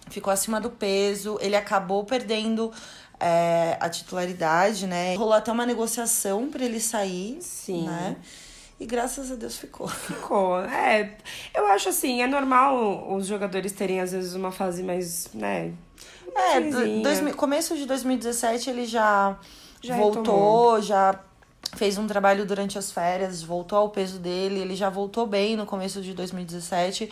ficou 0.09 0.31
acima 0.31 0.61
do 0.61 0.69
peso. 0.69 1.37
Ele 1.41 1.55
acabou 1.55 2.05
perdendo 2.05 2.71
é, 3.19 3.77
a 3.79 3.89
titularidade, 3.89 4.85
né? 4.85 5.15
Rolou 5.15 5.33
até 5.33 5.51
uma 5.51 5.65
negociação 5.65 6.47
pra 6.49 6.63
ele 6.63 6.79
sair, 6.79 7.37
Sim. 7.41 7.85
né? 7.85 8.15
E 8.79 8.85
graças 8.85 9.31
a 9.31 9.35
Deus 9.35 9.57
ficou. 9.57 9.87
Ficou. 9.89 10.59
É, 10.59 11.17
eu 11.53 11.65
acho 11.67 11.89
assim, 11.89 12.21
é 12.21 12.27
normal 12.27 13.13
os 13.15 13.25
jogadores 13.25 13.71
terem 13.71 14.01
às 14.01 14.11
vezes 14.11 14.35
uma 14.35 14.51
fase 14.51 14.83
mais, 14.83 15.29
né? 15.33 15.73
É, 16.35 16.59
dois 17.01 17.35
começo 17.35 17.77
de 17.77 17.85
2017 17.85 18.69
ele 18.69 18.85
já, 18.85 19.37
Já 19.81 19.95
voltou, 19.95 20.21
retomou. 20.21 20.81
já 20.81 21.19
fez 21.75 21.97
um 21.97 22.07
trabalho 22.07 22.45
durante 22.45 22.77
as 22.77 22.91
férias, 22.91 23.43
voltou 23.43 23.77
ao 23.77 23.89
peso 23.89 24.19
dele, 24.19 24.59
ele 24.59 24.75
já 24.75 24.89
voltou 24.89 25.25
bem 25.27 25.55
no 25.55 25.65
começo 25.65 26.01
de 26.01 26.13
2017. 26.13 27.11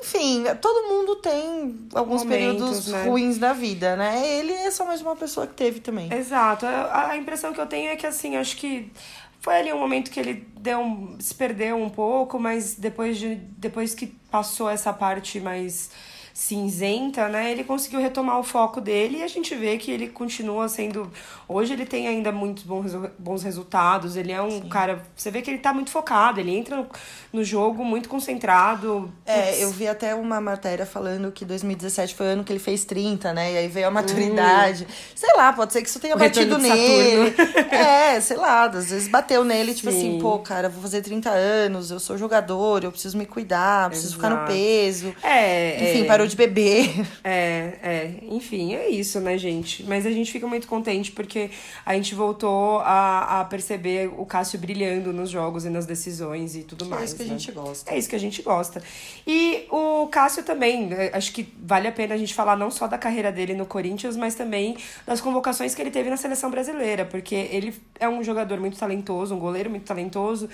Enfim, 0.00 0.44
todo 0.60 0.88
mundo 0.88 1.16
tem 1.16 1.88
alguns 1.94 2.22
Momentos, 2.24 2.28
períodos 2.28 2.86
né? 2.88 3.04
ruins 3.04 3.38
da 3.38 3.52
vida, 3.54 3.96
né? 3.96 4.38
Ele 4.38 4.52
é 4.52 4.70
só 4.70 4.84
mais 4.84 5.00
uma 5.00 5.16
pessoa 5.16 5.46
que 5.46 5.54
teve 5.54 5.80
também. 5.80 6.12
Exato. 6.12 6.66
A, 6.66 7.16
impressão 7.16 7.54
que 7.54 7.60
eu 7.60 7.66
tenho 7.66 7.90
é 7.90 7.96
que 7.96 8.06
assim, 8.06 8.36
acho 8.36 8.56
que 8.56 8.92
foi 9.40 9.56
ali 9.56 9.72
um 9.72 9.78
momento 9.78 10.10
que 10.10 10.20
ele 10.20 10.46
deu 10.58 10.80
um, 10.80 11.16
se 11.18 11.34
perdeu 11.34 11.76
um 11.76 11.88
pouco, 11.88 12.38
mas 12.38 12.74
depois 12.74 13.16
de 13.16 13.36
depois 13.56 13.94
que 13.94 14.08
passou 14.30 14.68
essa 14.68 14.92
parte 14.92 15.40
mais 15.40 15.90
cinzenta, 16.34 17.28
né, 17.28 17.52
ele 17.52 17.62
conseguiu 17.62 18.00
retomar 18.00 18.38
o 18.40 18.42
foco 18.42 18.80
dele 18.80 19.18
e 19.18 19.22
a 19.22 19.28
gente 19.28 19.54
vê 19.54 19.78
que 19.78 19.90
ele 19.90 20.08
continua 20.08 20.68
sendo 20.68 21.08
hoje 21.48 21.72
ele 21.72 21.86
tem 21.86 22.08
ainda 22.08 22.32
muitos 22.32 22.64
bons, 22.64 22.92
bons 23.16 23.42
resultados, 23.44 24.16
ele 24.16 24.32
é 24.32 24.42
um 24.42 24.60
cara, 24.68 25.02
você 25.14 25.30
vê 25.30 25.40
que 25.40 25.50
ele 25.50 25.58
tá 25.58 25.72
muito 25.72 25.90
focado, 25.90 26.40
ele 26.40 26.50
entra 26.54 26.76
no, 26.76 26.86
no 27.32 27.44
jogo 27.44 27.84
muito 27.84 28.08
concentrado. 28.08 29.12
É, 29.24 29.42
Putz, 29.42 29.60
eu 29.60 29.70
vi 29.70 29.86
até 29.86 30.14
uma 30.14 30.40
matéria 30.40 30.84
falando 30.84 31.30
que 31.30 31.44
2017 31.44 32.14
foi 32.14 32.26
o 32.26 32.28
ano 32.30 32.44
que 32.44 32.52
ele 32.52 32.58
fez 32.58 32.84
30, 32.84 33.32
né? 33.32 33.52
E 33.52 33.58
aí 33.58 33.68
veio 33.68 33.86
a 33.86 33.90
maturidade. 33.90 34.86
Sei 35.14 35.32
lá, 35.36 35.52
pode 35.52 35.72
ser 35.72 35.82
que 35.82 35.88
isso 35.88 36.00
tenha 36.00 36.14
Hum. 36.14 36.16
O 36.16 36.20
batido 36.20 36.58
nele. 36.58 37.34
É, 37.70 38.20
sei 38.20 38.36
lá, 38.36 38.64
às 38.64 38.90
vezes 38.90 39.08
bateu 39.08 39.44
nele, 39.44 39.74
tipo 39.74 39.90
Sim. 39.90 39.96
assim, 39.96 40.18
pô, 40.20 40.38
cara, 40.38 40.68
vou 40.68 40.80
fazer 40.80 41.02
30 41.02 41.28
anos, 41.30 41.90
eu 41.90 41.98
sou 41.98 42.16
jogador, 42.16 42.84
eu 42.84 42.90
preciso 42.92 43.18
me 43.18 43.26
cuidar, 43.26 43.90
preciso 43.90 44.14
ficar 44.14 44.30
no 44.30 44.36
Exato. 44.36 44.52
peso. 44.52 45.14
É, 45.22 45.90
Enfim, 45.90 46.02
é. 46.02 46.04
Parou 46.24 46.26
de 46.26 46.36
beber. 46.36 46.90
É, 47.26 47.78
é, 47.82 48.14
enfim, 48.28 48.74
é 48.74 48.88
isso, 48.88 49.18
né, 49.18 49.38
gente? 49.38 49.82
Mas 49.84 50.04
a 50.04 50.10
gente 50.10 50.30
fica 50.30 50.46
muito 50.46 50.66
contente 50.66 51.10
porque 51.10 51.50
a 51.86 51.94
gente 51.94 52.14
voltou 52.14 52.80
a, 52.80 53.40
a 53.40 53.44
perceber 53.44 54.12
o 54.18 54.26
Cássio 54.26 54.58
brilhando 54.58 55.10
nos 55.10 55.30
jogos 55.30 55.64
e 55.64 55.70
nas 55.70 55.86
decisões 55.86 56.54
e 56.54 56.62
tudo 56.62 56.84
mais. 56.84 57.02
é 57.02 57.04
isso 57.04 57.16
que 57.16 57.22
a 57.22 57.26
né? 57.26 57.30
gente 57.30 57.52
gosta. 57.52 57.90
É 57.90 57.98
isso 57.98 58.08
que 58.08 58.16
a 58.16 58.18
gente 58.18 58.42
gosta. 58.42 58.82
E 59.26 59.66
o 59.70 60.06
Cássio 60.08 60.42
também, 60.42 60.92
é, 60.92 61.16
acho 61.16 61.32
que 61.32 61.48
vale 61.62 61.88
a 61.88 61.92
pena 61.92 62.14
a 62.14 62.18
gente 62.18 62.34
falar 62.34 62.56
não 62.56 62.70
só 62.70 62.86
da 62.86 62.98
carreira 62.98 63.32
dele 63.32 63.54
no 63.54 63.64
Corinthians, 63.64 64.16
mas 64.16 64.34
também 64.34 64.76
das 65.06 65.20
convocações 65.20 65.74
que 65.74 65.80
ele 65.80 65.90
teve 65.90 66.10
na 66.10 66.18
seleção 66.18 66.50
brasileira, 66.50 67.06
porque 67.06 67.34
ele 67.34 67.74
é 67.98 68.08
um 68.08 68.22
jogador 68.22 68.60
muito 68.60 68.76
talentoso, 68.76 69.34
um 69.34 69.38
goleiro 69.38 69.70
muito 69.70 69.84
talentoso, 69.84 70.48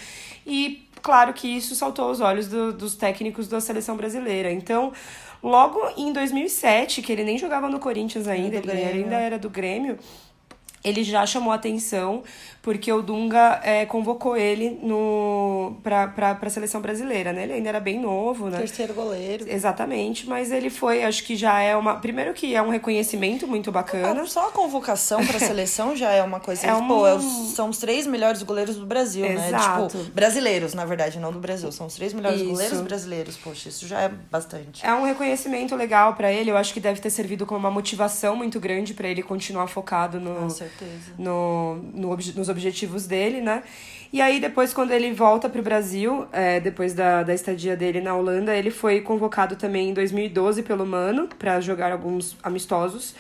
e 0.47 0.89
claro 1.03 1.33
que 1.33 1.49
isso 1.49 1.75
saltou 1.75 2.07
aos 2.09 2.21
olhos 2.21 2.49
do- 2.49 2.73
dos 2.73 2.95
técnicos 2.95 3.49
da 3.49 3.61
seleção 3.61 3.97
brasileira. 3.97 4.51
Então, 4.53 4.93
logo 5.43 5.81
em 5.97 6.13
2007, 6.13 7.03
que 7.03 7.11
ele 7.13 7.25
nem 7.25 7.39
jogava 7.39 7.69
no 7.69 7.79
Corinthians 7.79 8.27
ainda, 8.29 8.57
ele 8.57 8.67
ainda 9.03 9.17
era 9.17 9.39
do 9.39 9.49
Grêmio, 9.51 9.99
ele 10.83 11.03
já 11.05 11.25
chamou 11.27 11.53
atenção 11.53 12.23
porque 12.63 12.93
o 12.93 13.01
Dunga 13.01 13.59
é, 13.63 13.87
convocou 13.87 14.37
ele 14.37 14.79
no 14.83 15.77
pra, 15.83 16.09
pra, 16.09 16.35
pra 16.35 16.51
seleção 16.51 16.81
brasileira, 16.83 17.33
né? 17.33 17.45
Ele 17.45 17.55
ainda 17.55 17.69
era 17.71 17.81
bem 17.81 17.99
novo, 17.99 18.51
né? 18.51 18.59
Terceiro 18.59 18.93
goleiro. 18.93 19.47
Exatamente, 19.49 20.29
mas 20.29 20.53
ele 20.53 20.69
foi, 20.69 21.03
acho 21.05 21.25
que 21.25 21.37
já 21.37 21.59
é 21.61 21.75
uma. 21.75 21.97
Primeiro 21.97 22.35
que 22.35 22.55
é 22.55 22.61
um 22.63 22.69
reconhecimento 22.69 23.47
muito 23.47 23.73
bacana. 23.73 24.21
Ah, 24.23 24.27
Só 24.27 24.49
a 24.49 24.53
convocação 24.53 25.25
pra 25.25 25.39
seleção 25.41 25.97
já 25.97 26.11
é 26.11 26.23
uma 26.23 26.39
coisa. 26.39 26.67
É 26.67 26.71
Pô, 26.73 27.03
um- 27.03 27.07
é 27.07 27.15
os- 27.15 27.55
são 27.55 27.71
os 27.71 27.79
três 27.79 28.07
melhores 28.07 28.43
goleiros 28.43 28.77
do 28.77 28.85
Brasil, 28.85 29.25
né? 29.27 29.49
Exato. 29.49 29.97
Tipo, 29.97 30.11
brasileiros, 30.13 30.75
na 30.75 30.85
verdade, 30.85 31.19
não 31.19 31.33
do 31.33 31.39
Brasil. 31.39 31.73
São 31.73 31.87
os 31.87 31.95
três 31.95 32.13
melhores 32.13 32.41
Isso. 32.43 32.51
goleiros 32.51 32.81
brasileiros. 32.83 33.37
Poxa, 33.39 33.71
isso 33.71 33.87
já 33.87 34.03
é 34.03 34.09
bastante. 34.31 34.85
É 34.85 34.93
um 34.93 35.05
reconhecimento 35.05 35.75
legal 35.75 36.13
pra 36.15 36.31
ele. 36.31 36.51
Eu 36.51 36.59
acho 36.59 36.75
que 36.75 36.81
deve 36.81 37.01
ter 37.01 37.09
servido 37.11 37.47
como 37.47 37.61
uma 37.61 37.71
motivação 37.71 38.37
muito 38.37 38.61
grande 38.61 38.93
pra 38.93 39.09
ele 39.09 39.23
continuar 39.23 39.67
focado 39.67 40.21
no, 40.21 40.35
Com 40.35 40.51
certeza. 40.79 40.93
certeza. 40.93 41.13
no, 41.19 41.77
no, 41.95 42.17
nos 42.17 42.49
objetivos 42.49 43.07
dele, 43.07 43.41
né? 43.41 43.63
E 44.13 44.21
aí, 44.21 44.41
depois, 44.41 44.75
quando 44.75 44.91
ele 44.91 45.13
volta 45.13 45.49
pro 45.49 45.63
Brasil, 45.63 46.27
é, 46.33 46.59
depois 46.59 46.95
da, 46.95 47.23
da 47.23 47.33
estadia 47.33 47.77
dele 47.77 48.01
na 48.01 48.15
Holanda, 48.15 48.57
ele 48.57 48.71
foi 48.71 49.01
convocado 49.01 49.55
também 49.55 49.91
em 49.91 49.95
2012 49.95 50.65
pelo 50.65 50.85
Mano 50.85 51.29
para 51.39 51.61
jogar 51.61 51.93
alguns 51.93 52.37
amistosos. 52.43 53.15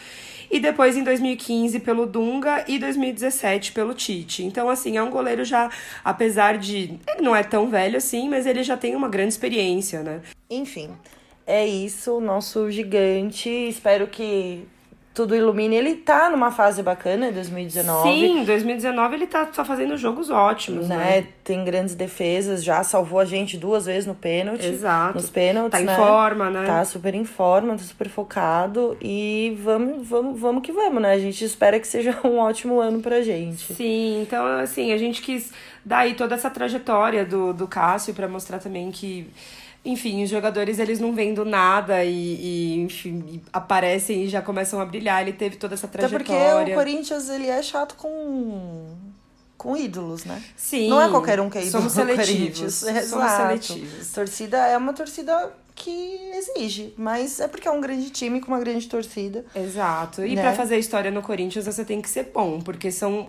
E 0.50 0.58
depois 0.58 0.96
em 0.96 1.04
2015 1.04 1.78
pelo 1.78 2.06
Dunga 2.06 2.64
e 2.66 2.76
2017 2.76 3.70
pelo 3.70 3.94
Tite. 3.94 4.42
Então, 4.42 4.68
assim, 4.68 4.96
é 4.96 5.02
um 5.02 5.10
goleiro 5.10 5.44
já, 5.44 5.70
apesar 6.04 6.58
de. 6.58 6.98
Ele 7.06 7.22
não 7.22 7.36
é 7.36 7.44
tão 7.44 7.70
velho 7.70 7.96
assim, 7.96 8.28
mas 8.28 8.44
ele 8.46 8.64
já 8.64 8.76
tem 8.76 8.96
uma 8.96 9.08
grande 9.08 9.28
experiência, 9.28 10.02
né? 10.02 10.20
Enfim, 10.50 10.90
é 11.46 11.64
isso, 11.64 12.20
nosso 12.20 12.68
gigante. 12.68 13.48
Espero 13.48 14.08
que 14.08 14.66
tudo 15.12 15.34
ilumine. 15.34 15.74
Ele 15.76 15.96
tá 15.96 16.30
numa 16.30 16.50
fase 16.50 16.82
bacana, 16.82 17.32
2019. 17.32 18.08
Sim, 18.08 18.44
2019 18.44 19.14
ele 19.16 19.26
tá 19.26 19.48
só 19.52 19.64
fazendo 19.64 19.96
jogos 19.96 20.30
ótimos, 20.30 20.88
né? 20.88 20.96
Né? 20.96 21.26
Tem 21.42 21.64
grandes 21.64 21.94
defesas, 21.94 22.62
já 22.62 22.82
salvou 22.84 23.18
a 23.18 23.24
gente 23.24 23.56
duas 23.58 23.86
vezes 23.86 24.06
no 24.06 24.14
pênalti. 24.14 24.66
Exato. 24.66 25.14
Nos 25.14 25.28
pênaltis, 25.28 25.72
Tá 25.72 25.82
em 25.82 25.86
né? 25.86 25.96
forma, 25.96 26.48
né? 26.50 26.64
Tá 26.66 26.84
super 26.84 27.14
em 27.14 27.24
forma, 27.24 27.72
tá 27.72 27.82
super 27.82 28.08
focado. 28.08 28.96
E 29.00 29.58
vamos, 29.62 30.06
vamos, 30.08 30.38
vamos 30.40 30.62
que 30.62 30.70
vamos, 30.72 31.02
né? 31.02 31.12
A 31.12 31.18
gente 31.18 31.44
espera 31.44 31.80
que 31.80 31.88
seja 31.88 32.16
um 32.24 32.38
ótimo 32.38 32.80
ano 32.80 33.00
pra 33.00 33.20
gente. 33.22 33.74
Sim, 33.74 34.22
então 34.22 34.46
assim, 34.58 34.92
a 34.92 34.96
gente 34.96 35.20
quis 35.22 35.52
dar 35.84 35.98
aí 35.98 36.14
toda 36.14 36.34
essa 36.34 36.50
trajetória 36.50 37.24
do, 37.24 37.52
do 37.52 37.66
Cássio 37.66 38.14
pra 38.14 38.28
mostrar 38.28 38.58
também 38.58 38.90
que, 38.90 39.28
enfim, 39.84 40.22
os 40.22 40.28
jogadores 40.30 40.78
eles 40.78 41.00
não 41.00 41.14
vêm 41.14 41.32
do 41.32 41.44
nada 41.44 42.04
e, 42.04 42.10
e, 42.12 42.80
enfim, 42.80 43.24
e 43.28 43.42
aparecem 43.52 44.24
e 44.24 44.28
já 44.28 44.42
começam 44.42 44.80
a 44.80 44.84
brilhar. 44.84 45.22
Ele 45.22 45.32
teve 45.32 45.56
toda 45.56 45.74
essa 45.74 45.86
Até 45.86 46.06
porque 46.08 46.24
trajetória. 46.32 46.74
o 46.74 46.78
Corinthians, 46.78 47.30
ele 47.30 47.46
é 47.46 47.62
chato 47.62 47.94
com, 47.96 48.94
com 49.56 49.76
ídolos, 49.76 50.24
né? 50.24 50.42
Sim. 50.54 50.88
Não 50.90 51.00
é 51.00 51.08
qualquer 51.08 51.40
um 51.40 51.48
que 51.48 51.58
é 51.58 51.62
ídolo 51.62 51.78
Somos 51.90 51.92
seletivos. 51.94 52.28
Corinthians. 52.28 52.74
Somos 53.08 53.24
Exato. 53.24 53.36
seletivos. 53.42 54.12
Torcida 54.12 54.58
é 54.66 54.76
uma 54.76 54.92
torcida 54.92 55.50
que 55.82 56.30
exige, 56.34 56.94
mas 56.96 57.40
é 57.40 57.48
porque 57.48 57.66
é 57.66 57.70
um 57.70 57.80
grande 57.80 58.10
time 58.10 58.40
com 58.40 58.48
uma 58.48 58.60
grande 58.60 58.86
torcida. 58.88 59.44
Exato. 59.54 60.24
E 60.24 60.34
Né? 60.36 60.42
pra 60.42 60.52
fazer 60.52 60.78
história 60.78 61.10
no 61.10 61.22
Corinthians 61.22 61.64
você 61.64 61.84
tem 61.84 62.00
que 62.02 62.08
ser 62.08 62.30
bom, 62.34 62.60
porque 62.60 62.90
são 62.90 63.28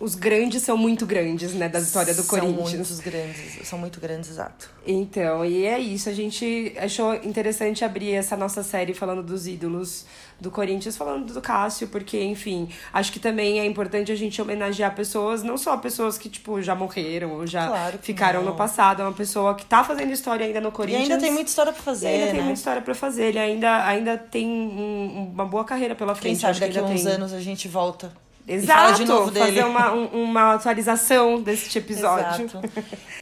os 0.00 0.14
grandes 0.14 0.62
são 0.62 0.76
muito 0.76 1.04
grandes, 1.04 1.52
né, 1.52 1.68
da 1.68 1.78
história 1.78 2.14
do 2.14 2.22
São 2.22 2.38
Corinthians. 2.38 2.70
muitos 2.72 3.00
grandes, 3.00 3.66
são 3.68 3.78
muito 3.78 4.00
grandes, 4.00 4.30
exato. 4.30 4.70
Então, 4.86 5.44
e 5.44 5.66
é 5.66 5.78
isso. 5.78 6.08
A 6.08 6.12
gente 6.14 6.72
achou 6.78 7.14
interessante 7.16 7.84
abrir 7.84 8.12
essa 8.12 8.34
nossa 8.36 8.62
série 8.62 8.94
falando 8.94 9.22
dos 9.22 9.46
ídolos 9.46 10.06
do 10.40 10.50
Corinthians, 10.50 10.96
falando 10.96 11.32
do 11.34 11.40
Cássio, 11.42 11.88
porque, 11.88 12.18
enfim, 12.22 12.68
acho 12.92 13.12
que 13.12 13.18
também 13.20 13.60
é 13.60 13.66
importante 13.66 14.10
a 14.10 14.14
gente 14.14 14.40
homenagear 14.40 14.94
pessoas, 14.94 15.42
não 15.42 15.58
só 15.58 15.76
pessoas 15.76 16.16
que, 16.16 16.28
tipo, 16.30 16.62
já 16.62 16.74
morreram 16.74 17.32
ou 17.32 17.46
já 17.46 17.66
Claro 17.66 17.98
ficaram 18.00 18.42
não. 18.42 18.52
no 18.52 18.56
passado. 18.56 19.02
É 19.02 19.04
uma 19.04 19.12
pessoa 19.12 19.54
que 19.54 19.66
tá 19.66 19.84
fazendo 19.84 20.12
história 20.12 20.46
ainda 20.46 20.60
no 20.60 20.68
E 20.68 20.72
Corinthians. 20.72 21.02
ainda 21.10 21.18
tem 21.18 21.30
muita 21.32 21.50
história 21.50 21.72
pra 21.72 21.82
fazer, 21.88 22.06
E 22.06 22.12
ainda 22.12 22.24
né? 22.26 22.32
tem 22.32 22.40
muita 22.42 22.58
história 22.58 22.82
pra 22.82 22.94
fazer. 22.94 23.24
Ele 23.26 23.38
ainda, 23.38 23.84
ainda 23.86 24.16
tem 24.18 24.46
um- 24.48 25.30
uma 25.34 25.44
boa 25.46 25.64
carreira 25.64 25.94
pela 25.94 26.12
Quem 26.14 26.22
frente. 26.22 26.40
sabe 26.40 26.50
acho 26.52 26.60
que 26.60 26.66
daqui 26.66 26.78
a 26.78 26.82
uns 26.82 27.02
tem. 27.04 27.12
anos 27.12 27.32
a 27.32 27.40
gente 27.40 27.66
volta. 27.68 28.12
Exato! 28.46 29.04
de. 29.32 29.38
Fazer 29.38 29.64
uma, 29.64 29.92
um- 29.92 30.22
uma 30.24 30.54
atualização 30.54 31.40
deste 31.42 31.78
episódio. 31.78 32.44
Exato. 32.46 32.60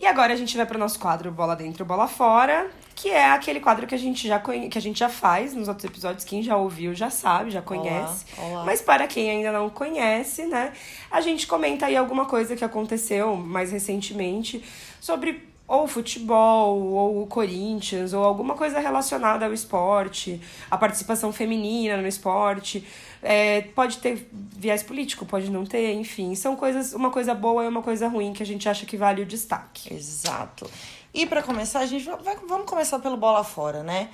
E 0.00 0.06
agora 0.06 0.32
a 0.32 0.36
gente 0.36 0.56
vai 0.56 0.64
pro 0.64 0.78
nosso 0.78 0.96
quadro 1.00 1.28
Bola 1.32 1.56
Dentro, 1.56 1.84
Bola 1.84 2.06
Fora, 2.06 2.70
que 2.94 3.10
é 3.10 3.30
aquele 3.32 3.58
quadro 3.58 3.84
que 3.84 3.96
a 3.96 3.98
gente 3.98 4.28
já, 4.28 4.38
conhe... 4.38 4.68
que 4.68 4.78
a 4.78 4.80
gente 4.80 4.96
já 5.00 5.08
faz 5.08 5.54
nos 5.54 5.66
outros 5.66 5.84
episódios. 5.86 6.22
Quem 6.24 6.40
já 6.40 6.56
ouviu 6.56 6.94
já 6.94 7.10
sabe, 7.10 7.50
já 7.50 7.60
conhece. 7.60 8.24
olá. 8.38 8.64
Mas 8.64 8.80
para 8.80 9.08
quem 9.08 9.28
ainda 9.28 9.50
não 9.50 9.68
conhece, 9.68 10.44
né, 10.46 10.72
a 11.10 11.20
gente 11.20 11.48
comenta 11.48 11.86
aí 11.86 11.96
alguma 11.96 12.26
coisa 12.26 12.54
que 12.54 12.64
aconteceu 12.64 13.34
mais 13.34 13.72
recentemente 13.72 14.62
sobre 15.00 15.48
ou 15.68 15.86
futebol, 15.86 16.80
ou 16.80 17.22
o 17.22 17.26
Corinthians, 17.26 18.14
ou 18.14 18.24
alguma 18.24 18.54
coisa 18.54 18.80
relacionada 18.80 19.44
ao 19.44 19.52
esporte, 19.52 20.40
a 20.70 20.78
participação 20.78 21.30
feminina 21.30 21.98
no 21.98 22.08
esporte. 22.08 22.82
É, 23.22 23.60
pode 23.60 23.98
ter 23.98 24.28
viés 24.32 24.82
político, 24.82 25.26
pode 25.26 25.50
não 25.50 25.66
ter, 25.66 25.92
enfim. 25.92 26.34
São 26.34 26.56
coisas, 26.56 26.94
uma 26.94 27.10
coisa 27.10 27.34
boa 27.34 27.64
e 27.64 27.68
uma 27.68 27.82
coisa 27.82 28.08
ruim 28.08 28.32
que 28.32 28.42
a 28.42 28.46
gente 28.46 28.66
acha 28.66 28.86
que 28.86 28.96
vale 28.96 29.20
o 29.20 29.26
destaque. 29.26 29.92
Exato. 29.92 30.68
E 31.12 31.26
pra 31.26 31.42
começar, 31.42 31.80
a 31.80 31.86
gente 31.86 32.04
vai, 32.04 32.36
vamos 32.48 32.66
começar 32.66 32.98
pelo 33.00 33.16
bola 33.16 33.44
fora, 33.44 33.82
né? 33.82 34.08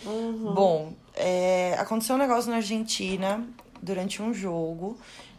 Bom, 0.54 0.92
é, 1.14 1.76
aconteceu 1.78 2.16
um 2.16 2.18
negócio 2.18 2.50
na 2.50 2.56
Argentina 2.56 3.46
durante 3.80 4.20
um 4.20 4.34
jogo 4.34 4.98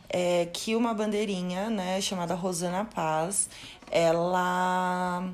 é, 0.10 0.48
que 0.54 0.76
uma 0.76 0.94
bandeirinha, 0.94 1.70
né, 1.70 2.00
chamada 2.00 2.36
Rosana 2.36 2.86
Paz, 2.86 3.50
ela 3.92 5.30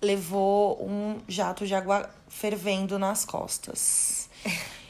levou 0.00 0.82
um 0.82 1.18
jato 1.28 1.66
de 1.66 1.74
água 1.74 2.08
fervendo 2.28 2.98
nas 2.98 3.24
costas. 3.24 4.28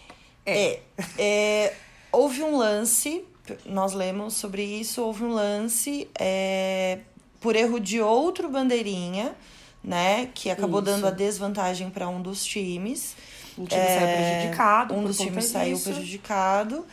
É. 0.47 0.81
é, 1.19 1.75
houve 2.11 2.43
um 2.43 2.57
lance, 2.57 3.23
nós 3.67 3.93
lemos 3.93 4.35
sobre 4.35 4.65
isso, 4.65 5.03
houve 5.03 5.23
um 5.23 5.33
lance 5.33 6.09
é, 6.19 7.01
por 7.41 7.55
erro 7.55 7.79
de 7.79 8.01
outro 8.01 8.49
bandeirinha, 8.49 9.37
né? 9.83 10.29
Que 10.35 10.51
acabou 10.51 10.81
Isso. 10.81 10.91
dando 10.91 11.07
a 11.07 11.11
desvantagem 11.11 11.91
para 11.91 12.09
um 12.09 12.21
dos 12.21 12.45
times. 12.45 13.17
Um 13.59 13.65
time 13.65 13.81
saiu 13.81 14.17
prejudicado. 14.17 14.95
Um 14.95 15.05
dos 15.05 15.19
times 15.19 15.45
saiu 15.47 15.75
disso. 15.77 15.91
prejudicado. 15.91 16.87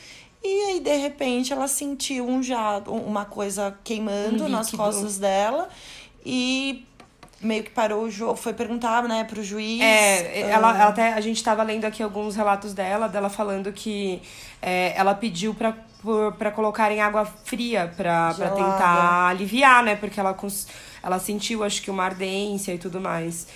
E 0.44 0.62
aí, 0.66 0.80
de 0.80 0.96
repente, 0.96 1.52
ela 1.52 1.68
sentiu 1.68 2.28
um 2.28 2.42
jato, 2.42 2.92
uma 2.92 3.26
coisa 3.26 3.78
queimando 3.84 4.46
Um 4.46 4.50
nas 4.50 4.72
costas 4.72 5.18
dela. 5.18 5.68
E 6.26 6.86
meio 7.42 7.64
que 7.64 7.70
parou 7.70 8.04
o 8.04 8.10
jogo. 8.12 8.36
Foi 8.36 8.54
perguntar, 8.54 9.04
né, 9.04 9.24
pro 9.24 9.44
juiz. 9.44 9.82
É, 9.82 10.44
ah, 10.46 10.48
ela, 10.48 10.70
ela 10.80 10.88
até, 10.90 11.14
a 11.14 11.22
gente 11.22 11.44
tava 11.44 11.64
lendo 11.64 11.86
aqui 11.86 12.02
alguns 12.02 12.36
relatos 12.36 12.74
dela, 12.74 13.08
dela 13.08 13.30
falando 13.30 13.72
que 13.72 14.22
é, 14.62 14.94
ela 14.98 15.14
pediu 15.14 15.54
pra, 15.54 15.74
por- 16.02 16.34
pra 16.34 16.52
colocarem 16.52 17.00
água 17.02 17.26
fria 17.26 17.92
Gelada. 17.98 18.50
tentar 18.56 19.28
aliviar, 19.28 19.84
né? 19.84 19.96
Porque 19.96 20.20
ela, 20.20 20.34
cons- 20.34 20.68
ela 21.04 21.20
sentiu, 21.20 21.64
acho 21.64 21.82
que, 21.82 21.92
uma 21.92 22.04
ardência 22.04 22.74
e 22.74 22.78
tudo 22.78 23.00
mais. 23.00 23.48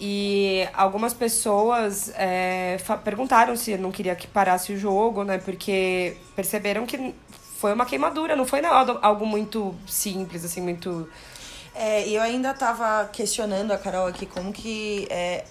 E 0.00 0.66
algumas 0.74 1.14
pessoas 1.14 2.10
é, 2.16 2.78
perguntaram 3.04 3.54
se 3.56 3.76
não 3.76 3.92
queria 3.92 4.14
que 4.16 4.26
parasse 4.26 4.72
o 4.72 4.78
jogo, 4.78 5.22
né? 5.22 5.38
Porque 5.38 6.16
perceberam 6.34 6.84
que 6.84 7.14
foi 7.58 7.72
uma 7.72 7.86
queimadura, 7.86 8.34
não 8.34 8.44
foi 8.44 8.60
nada, 8.60 8.98
algo 9.00 9.24
muito 9.24 9.74
simples, 9.86 10.44
assim, 10.44 10.60
muito. 10.60 11.08
É, 11.74 12.06
e 12.06 12.14
eu 12.14 12.22
ainda 12.22 12.54
tava 12.54 13.08
questionando 13.12 13.72
a 13.72 13.78
Carol 13.78 14.06
aqui 14.06 14.26
como 14.26 14.52
que. 14.52 15.06
é, 15.10 15.44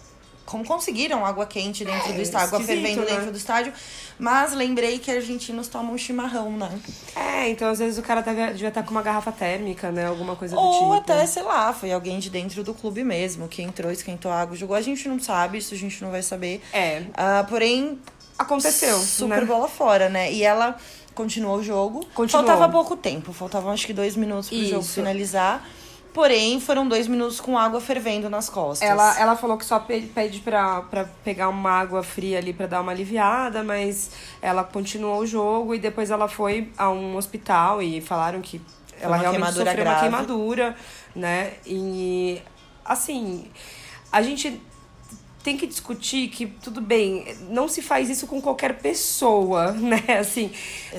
como 0.45 0.65
conseguiram 0.65 1.25
água 1.25 1.45
quente 1.45 1.86
dentro 1.86 2.12
É, 2.12 2.13
do 2.13 2.21
estádio, 2.21 2.47
água 2.47 2.59
fervendo 2.62 2.99
né? 3.01 3.07
dentro 3.07 3.31
do 3.31 3.38
estádio. 3.38 3.73
Mas 4.19 4.53
lembrei 4.53 4.99
que 4.99 5.09
argentinos 5.09 5.67
tomam 5.69 5.97
chimarrão, 5.97 6.51
né? 6.51 6.69
É, 7.15 7.49
então 7.49 7.69
às 7.69 7.79
vezes 7.79 7.97
o 7.97 8.01
cara 8.03 8.21
deve, 8.21 8.51
devia 8.53 8.67
estar 8.67 8.83
com 8.83 8.91
uma 8.91 9.01
garrafa 9.01 9.31
térmica, 9.31 9.89
né? 9.91 10.05
Alguma 10.05 10.36
coisa 10.36 10.55
do 10.55 10.62
Ou 10.62 10.73
tipo. 10.81 10.93
até, 10.93 11.25
sei 11.25 11.43
lá, 11.43 11.71
foi 11.73 11.91
alguém 11.91 12.19
de 12.19 12.29
dentro 12.29 12.62
do 12.63 12.73
clube 12.73 13.03
mesmo, 13.03 13.47
que 13.47 13.62
entrou, 13.62 13.89
esquentou 13.91 14.31
a 14.31 14.41
água, 14.41 14.55
jogou. 14.55 14.75
A 14.75 14.81
gente 14.81 15.07
não 15.07 15.17
sabe, 15.19 15.57
isso 15.57 15.73
a 15.73 15.77
gente 15.77 16.01
não 16.03 16.12
vai 16.12 16.21
saber. 16.21 16.62
É, 16.73 17.03
Ah, 17.15 17.45
porém, 17.49 17.99
aconteceu. 18.38 18.99
super 18.99 19.39
né? 19.41 19.45
bola 19.45 19.67
fora, 19.69 20.09
né? 20.09 20.31
E 20.31 20.43
ela 20.43 20.77
continuou 21.15 21.57
o 21.57 21.63
jogo. 21.63 22.05
Continuou. 22.13 22.45
Faltava 22.45 22.71
pouco 22.71 22.95
tempo, 22.97 23.31
faltavam 23.33 23.71
acho 23.71 23.86
que 23.88 23.93
dois 23.93 24.15
minutos 24.15 24.49
pro 24.49 24.65
jogo 24.65 24.81
Isso. 24.81 24.93
finalizar. 24.93 25.65
Porém, 26.13 26.60
foram 26.60 26.88
dois 26.88 27.08
minutos 27.08 27.39
com 27.41 27.58
água 27.58 27.82
fervendo 27.82 28.30
nas 28.30 28.47
costas. 28.49 28.88
Ela, 28.88 29.19
ela 29.19 29.36
falou 29.36 29.58
que 29.58 29.65
só 29.65 29.80
pe- 29.80 30.02
pede 30.13 30.39
pra, 30.41 30.82
pra 30.84 31.06
pegar 31.23 31.49
uma 31.49 31.71
água 31.71 32.04
fria 32.04 32.38
ali 32.38 32.54
pra 32.54 32.67
dar 32.67 32.82
uma 32.82 32.91
aliviada, 32.91 33.63
mas 33.63 34.12
ela 34.41 34.63
continuou 34.63 35.19
o 35.21 35.26
jogo 35.26 35.73
e 35.73 35.80
depois 35.80 36.12
ela 36.12 36.28
foi 36.28 36.71
a 36.78 36.89
um 36.91 37.15
hospital 37.15 37.82
e 37.82 37.99
falaram 37.99 38.41
que 38.41 38.62
ela 39.02 39.15
uma 39.15 39.21
realmente 39.21 39.47
sofreu 39.54 39.65
uma 39.65 39.73
grave. 39.76 39.99
queimadura, 40.02 40.76
né? 41.15 41.54
E 41.65 42.41
assim, 42.86 43.47
a 44.12 44.21
gente 44.21 44.62
tem 45.43 45.58
que 45.58 45.67
discutir 45.67 46.30
que 46.30 46.45
tudo 46.45 46.80
bem, 46.80 47.26
não 47.49 47.67
se 47.67 47.82
faz 47.82 48.10
isso 48.10 48.28
com 48.28 48.39
qualquer 48.39 48.78
pessoa, 48.78 49.71
né? 49.76 50.02
Assim, 50.19 50.52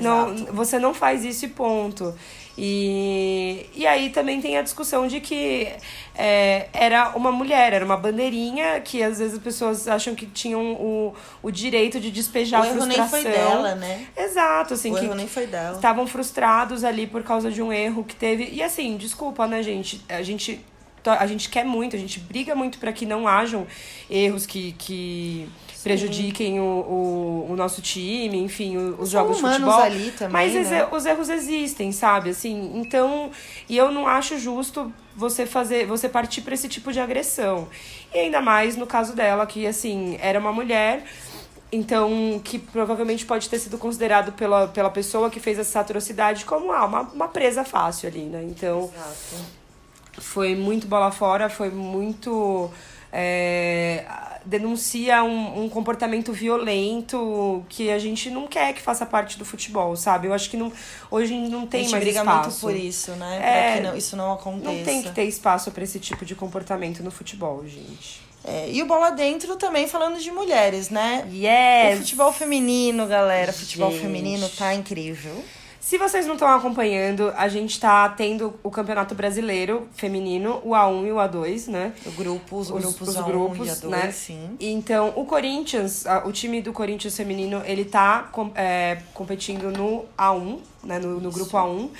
não, 0.02 0.34
Exato. 0.34 0.52
você 0.52 0.78
não 0.78 0.92
faz 0.92 1.24
isso 1.24 1.44
e 1.46 1.48
ponto. 1.48 2.14
E, 2.56 3.66
e 3.74 3.86
aí 3.86 4.10
também 4.10 4.40
tem 4.40 4.56
a 4.56 4.62
discussão 4.62 5.08
de 5.08 5.20
que 5.20 5.72
é, 6.14 6.68
era 6.72 7.10
uma 7.16 7.32
mulher, 7.32 7.72
era 7.72 7.84
uma 7.84 7.96
bandeirinha 7.96 8.80
que 8.80 9.02
às 9.02 9.18
vezes 9.18 9.34
as 9.34 9.42
pessoas 9.42 9.88
acham 9.88 10.14
que 10.14 10.26
tinham 10.26 10.74
o, 10.74 11.14
o 11.42 11.50
direito 11.50 11.98
de 11.98 12.10
despejar 12.10 12.60
o 12.60 12.64
a 12.64 12.68
erro 12.68 12.86
nem 12.86 12.96
frustração. 12.96 13.22
foi 13.22 13.30
dela, 13.30 13.74
né? 13.74 14.06
Exato, 14.16 14.74
assim, 14.74 14.92
o 14.92 14.98
que 14.98 15.04
erro 15.04 15.14
nem 15.14 15.26
foi 15.26 15.46
dela. 15.46 15.74
estavam 15.74 16.06
frustrados 16.06 16.84
ali 16.84 17.06
por 17.06 17.24
causa 17.24 17.50
de 17.50 17.60
um 17.60 17.72
erro 17.72 18.04
que 18.04 18.14
teve. 18.14 18.48
E 18.52 18.62
assim, 18.62 18.96
desculpa, 18.96 19.46
né, 19.46 19.62
gente? 19.62 20.04
A 20.08 20.22
gente 20.22 20.64
a 21.10 21.26
gente 21.26 21.48
quer 21.48 21.64
muito, 21.64 21.96
a 21.96 21.98
gente 21.98 22.18
briga 22.20 22.54
muito 22.54 22.78
para 22.78 22.92
que 22.92 23.04
não 23.04 23.26
hajam 23.28 23.66
erros 24.10 24.46
que, 24.46 24.72
que 24.78 25.48
prejudiquem 25.82 26.60
o, 26.60 26.62
o, 26.62 27.46
o, 27.50 27.56
nosso 27.56 27.82
time, 27.82 28.38
enfim, 28.38 28.76
o, 28.76 29.00
os 29.00 29.10
jogos 29.10 29.36
de 29.36 29.42
futebol. 29.42 29.80
Ali 29.80 30.10
também, 30.12 30.32
mas 30.32 30.70
né? 30.70 30.88
os 30.90 31.04
erros 31.04 31.28
existem, 31.28 31.92
sabe? 31.92 32.30
Assim, 32.30 32.72
então, 32.74 33.30
e 33.68 33.76
eu 33.76 33.90
não 33.90 34.06
acho 34.06 34.38
justo 34.38 34.92
você 35.14 35.44
fazer, 35.44 35.86
você 35.86 36.08
partir 36.08 36.40
para 36.40 36.54
esse 36.54 36.68
tipo 36.68 36.92
de 36.92 37.00
agressão. 37.00 37.68
E 38.12 38.18
ainda 38.18 38.40
mais 38.40 38.76
no 38.76 38.86
caso 38.86 39.14
dela, 39.14 39.46
que 39.46 39.66
assim, 39.66 40.16
era 40.20 40.38
uma 40.38 40.52
mulher 40.52 41.04
então, 41.74 42.40
que 42.44 42.56
provavelmente 42.56 43.26
pode 43.26 43.48
ter 43.48 43.58
sido 43.58 43.76
considerado 43.76 44.32
pela, 44.32 44.68
pela 44.68 44.90
pessoa 44.90 45.28
que 45.28 45.40
fez 45.40 45.58
essa 45.58 45.80
atrocidade 45.80 46.44
como 46.44 46.70
ah, 46.72 46.84
uma, 46.84 47.00
uma 47.00 47.28
presa 47.28 47.64
fácil 47.64 48.08
ali, 48.08 48.22
né? 48.22 48.44
Então, 48.44 48.84
Exato. 48.94 49.44
Foi 50.18 50.54
muito 50.54 50.86
bola 50.86 51.10
fora, 51.10 51.48
foi 51.48 51.70
muito. 51.70 52.70
É, 53.12 54.04
denuncia 54.44 55.22
um, 55.22 55.64
um, 55.64 55.68
comportamento 55.68 56.32
violento 56.32 57.64
que 57.68 57.90
a 57.90 57.98
gente 57.98 58.28
não 58.28 58.48
quer 58.48 58.72
que 58.74 58.82
faça 58.82 59.06
parte 59.06 59.38
do 59.38 59.44
futebol, 59.44 59.94
sabe? 59.96 60.26
Eu 60.26 60.34
acho 60.34 60.50
que 60.50 60.56
não, 60.56 60.72
hoje 61.10 61.32
não 61.32 61.66
tem 61.66 61.80
a 61.80 61.82
gente 61.84 61.92
mais 61.92 62.04
briga 62.04 62.20
espaço. 62.20 62.48
muito 62.48 62.60
por 62.60 62.74
isso, 62.74 63.12
né? 63.12 63.36
É, 63.36 63.40
pra 63.40 63.76
que 63.76 63.88
não, 63.88 63.96
isso 63.96 64.16
não 64.16 64.32
aconteça. 64.32 64.72
Não 64.72 64.84
tem 64.84 65.02
que 65.02 65.10
ter 65.12 65.24
espaço 65.24 65.70
para 65.70 65.84
esse 65.84 66.00
tipo 66.00 66.24
de 66.24 66.34
comportamento 66.34 67.02
no 67.02 67.10
futebol, 67.10 67.64
gente. 67.66 68.24
É, 68.46 68.70
e 68.70 68.82
o 68.82 68.86
Bola 68.86 69.10
Dentro 69.10 69.56
também 69.56 69.88
falando 69.88 70.20
de 70.20 70.30
mulheres, 70.30 70.90
né? 70.90 71.26
Yes! 71.32 71.96
O 71.96 72.02
futebol 72.02 72.32
feminino, 72.32 73.06
galera. 73.06 73.50
O 73.50 73.54
futebol 73.54 73.90
Gente. 73.90 74.02
feminino 74.02 74.48
tá 74.50 74.74
incrível. 74.74 75.42
Se 75.84 75.98
vocês 75.98 76.24
não 76.26 76.32
estão 76.32 76.48
acompanhando, 76.48 77.30
a 77.36 77.46
gente 77.46 77.78
tá 77.78 78.08
tendo 78.08 78.58
o 78.62 78.70
Campeonato 78.70 79.14
Brasileiro 79.14 79.86
Feminino, 79.94 80.58
o 80.64 80.70
A1 80.70 81.06
e 81.08 81.12
o 81.12 81.16
A2, 81.16 81.68
né? 81.70 81.92
O 82.06 82.10
grupo, 82.12 82.56
os, 82.56 82.70
Os- 82.70 82.80
grupos 82.82 83.08
os 83.08 83.16
A1 83.16 83.24
grupos, 83.26 83.68
e 83.68 83.70
A2, 83.86 83.88
né? 83.90 84.10
sim. 84.10 84.56
Então, 84.58 85.12
o 85.14 85.26
Corinthians, 85.26 86.04
o 86.24 86.32
time 86.32 86.62
do 86.62 86.72
Corinthians 86.72 87.14
feminino, 87.14 87.62
ele 87.66 87.84
tá 87.84 88.30
é, 88.54 88.96
competindo 89.12 89.70
no 89.70 90.06
A1, 90.16 90.58
né? 90.84 90.98
No, 90.98 91.20
no 91.20 91.30
grupo 91.30 91.54
A1. 91.54 91.90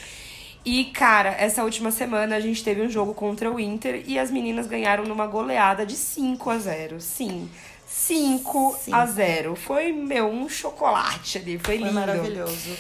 E, 0.65 0.87
cara, 0.87 1.33
essa 1.39 1.63
última 1.63 1.91
semana 1.91 2.37
a 2.37 2.41
gente 2.41 2.65
teve 2.65 2.81
um 2.81 2.89
jogo 2.89 3.13
contra 3.13 3.53
o 3.53 3.61
Inter 3.61 4.03
e 4.07 4.19
as 4.19 4.31
meninas 4.31 4.67
ganharam 4.67 5.05
numa 5.05 5.27
goleada 5.27 5.85
de 5.85 5.95
5 5.95 6.49
a 6.49 6.57
0 6.57 7.03
Sim. 7.03 7.51
5 7.87 8.79
a 8.91 9.05
0 9.05 9.55
Foi, 9.57 9.93
meu, 9.93 10.27
um 10.27 10.49
chocolate 10.49 11.37
ali. 11.37 11.59
Foi, 11.59 11.77
Foi 11.77 11.85
lindo. 11.85 11.93
maravilhoso. 11.93 12.71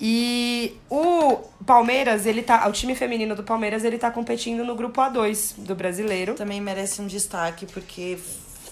E 0.00 0.76
o 0.88 1.36
Palmeiras, 1.66 2.24
ele 2.24 2.42
tá. 2.42 2.66
O 2.66 2.72
time 2.72 2.94
feminino 2.94 3.34
do 3.36 3.42
Palmeiras, 3.42 3.84
ele 3.84 3.98
tá 3.98 4.10
competindo 4.10 4.64
no 4.64 4.74
grupo 4.74 5.00
A2 5.00 5.54
do 5.58 5.74
brasileiro. 5.74 6.34
Também 6.34 6.60
merece 6.60 7.02
um 7.02 7.06
destaque, 7.06 7.66
porque 7.66 8.18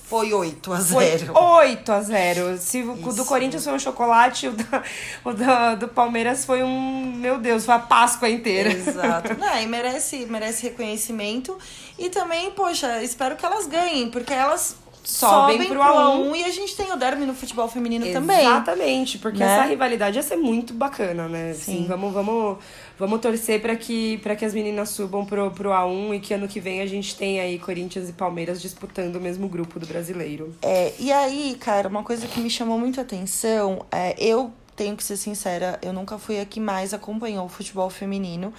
foi 0.04 0.32
8 0.32 0.72
a 0.72 0.78
Foi 0.80 1.04
0 1.18 1.38
8 1.38 1.92
a 1.92 2.00
0 2.00 2.56
Se 2.56 2.80
o 2.82 2.94
Isso. 2.94 3.12
do 3.12 3.26
Corinthians 3.26 3.62
foi 3.62 3.74
um 3.74 3.78
chocolate, 3.78 4.48
o, 4.48 4.52
da, 4.52 4.82
o 5.22 5.32
da- 5.34 5.74
do 5.74 5.86
Palmeiras 5.88 6.46
foi 6.46 6.62
um. 6.62 7.12
Meu 7.14 7.36
Deus, 7.38 7.66
foi 7.66 7.74
a 7.74 7.78
Páscoa 7.78 8.28
inteira. 8.30 8.72
Exato. 8.72 9.34
Não, 9.38 9.60
e 9.60 9.66
merece, 9.66 10.24
merece 10.24 10.62
reconhecimento. 10.62 11.58
E 11.98 12.08
também, 12.08 12.50
poxa, 12.52 13.02
espero 13.02 13.36
que 13.36 13.44
elas 13.44 13.66
ganhem, 13.66 14.08
porque 14.10 14.32
elas 14.32 14.76
Sobem 15.08 15.56
sobem, 15.56 15.68
pro 15.68 15.78
pro 15.78 15.84
A1. 15.88 16.30
A1 16.30 16.36
e 16.36 16.44
a 16.44 16.50
gente 16.50 16.76
tem 16.76 16.92
o 16.92 16.96
derby 16.96 17.24
no 17.24 17.34
futebol 17.34 17.66
feminino 17.66 18.06
também. 18.12 18.40
Exatamente, 18.40 19.16
porque 19.16 19.38
Né? 19.38 19.46
essa 19.46 19.66
rivalidade 19.66 20.18
ia 20.18 20.22
ser 20.22 20.36
muito 20.36 20.74
bacana, 20.74 21.26
né? 21.26 21.54
Sim. 21.54 21.72
Assim, 21.72 21.86
vamos, 21.86 22.12
vamos, 22.12 22.58
vamos 22.98 23.18
torcer 23.18 23.58
para 23.62 23.74
que, 23.74 24.18
pra 24.18 24.36
que 24.36 24.44
as 24.44 24.52
meninas 24.52 24.90
subam 24.90 25.24
pro, 25.24 25.50
pro 25.50 25.70
A1 25.70 26.16
e 26.16 26.20
que 26.20 26.34
ano 26.34 26.46
que 26.46 26.60
vem 26.60 26.82
a 26.82 26.86
gente 26.86 27.16
tenha 27.16 27.42
aí 27.42 27.58
Corinthians 27.58 28.10
e 28.10 28.12
Palmeiras 28.12 28.60
disputando 28.60 29.16
o 29.16 29.20
mesmo 29.20 29.48
grupo 29.48 29.80
do 29.80 29.86
brasileiro. 29.86 30.54
É, 30.60 30.92
e 30.98 31.10
aí, 31.10 31.56
cara, 31.58 31.88
uma 31.88 32.02
coisa 32.02 32.26
que 32.26 32.38
me 32.38 32.50
chamou 32.50 32.78
muito 32.78 33.00
a 33.00 33.02
atenção 33.02 33.86
é 33.90 34.14
eu 34.18 34.52
tenho 34.76 34.94
que 34.94 35.02
ser 35.02 35.16
sincera, 35.16 35.78
eu 35.82 35.92
nunca 35.92 36.18
fui 36.18 36.38
a 36.38 36.44
que 36.44 36.60
mais 36.60 36.92
acompanhou 36.92 37.46
o 37.46 37.48
futebol 37.48 37.88
feminino. 37.88 38.52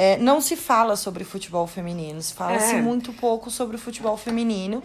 É, 0.00 0.16
não 0.18 0.40
se 0.40 0.54
fala 0.54 0.94
sobre 0.94 1.24
futebol 1.24 1.66
feminino, 1.66 2.22
se 2.22 2.32
fala-se 2.32 2.76
É. 2.76 2.80
muito 2.80 3.12
pouco 3.12 3.50
sobre 3.50 3.74
o 3.74 3.78
futebol 3.80 4.16
feminino. 4.16 4.80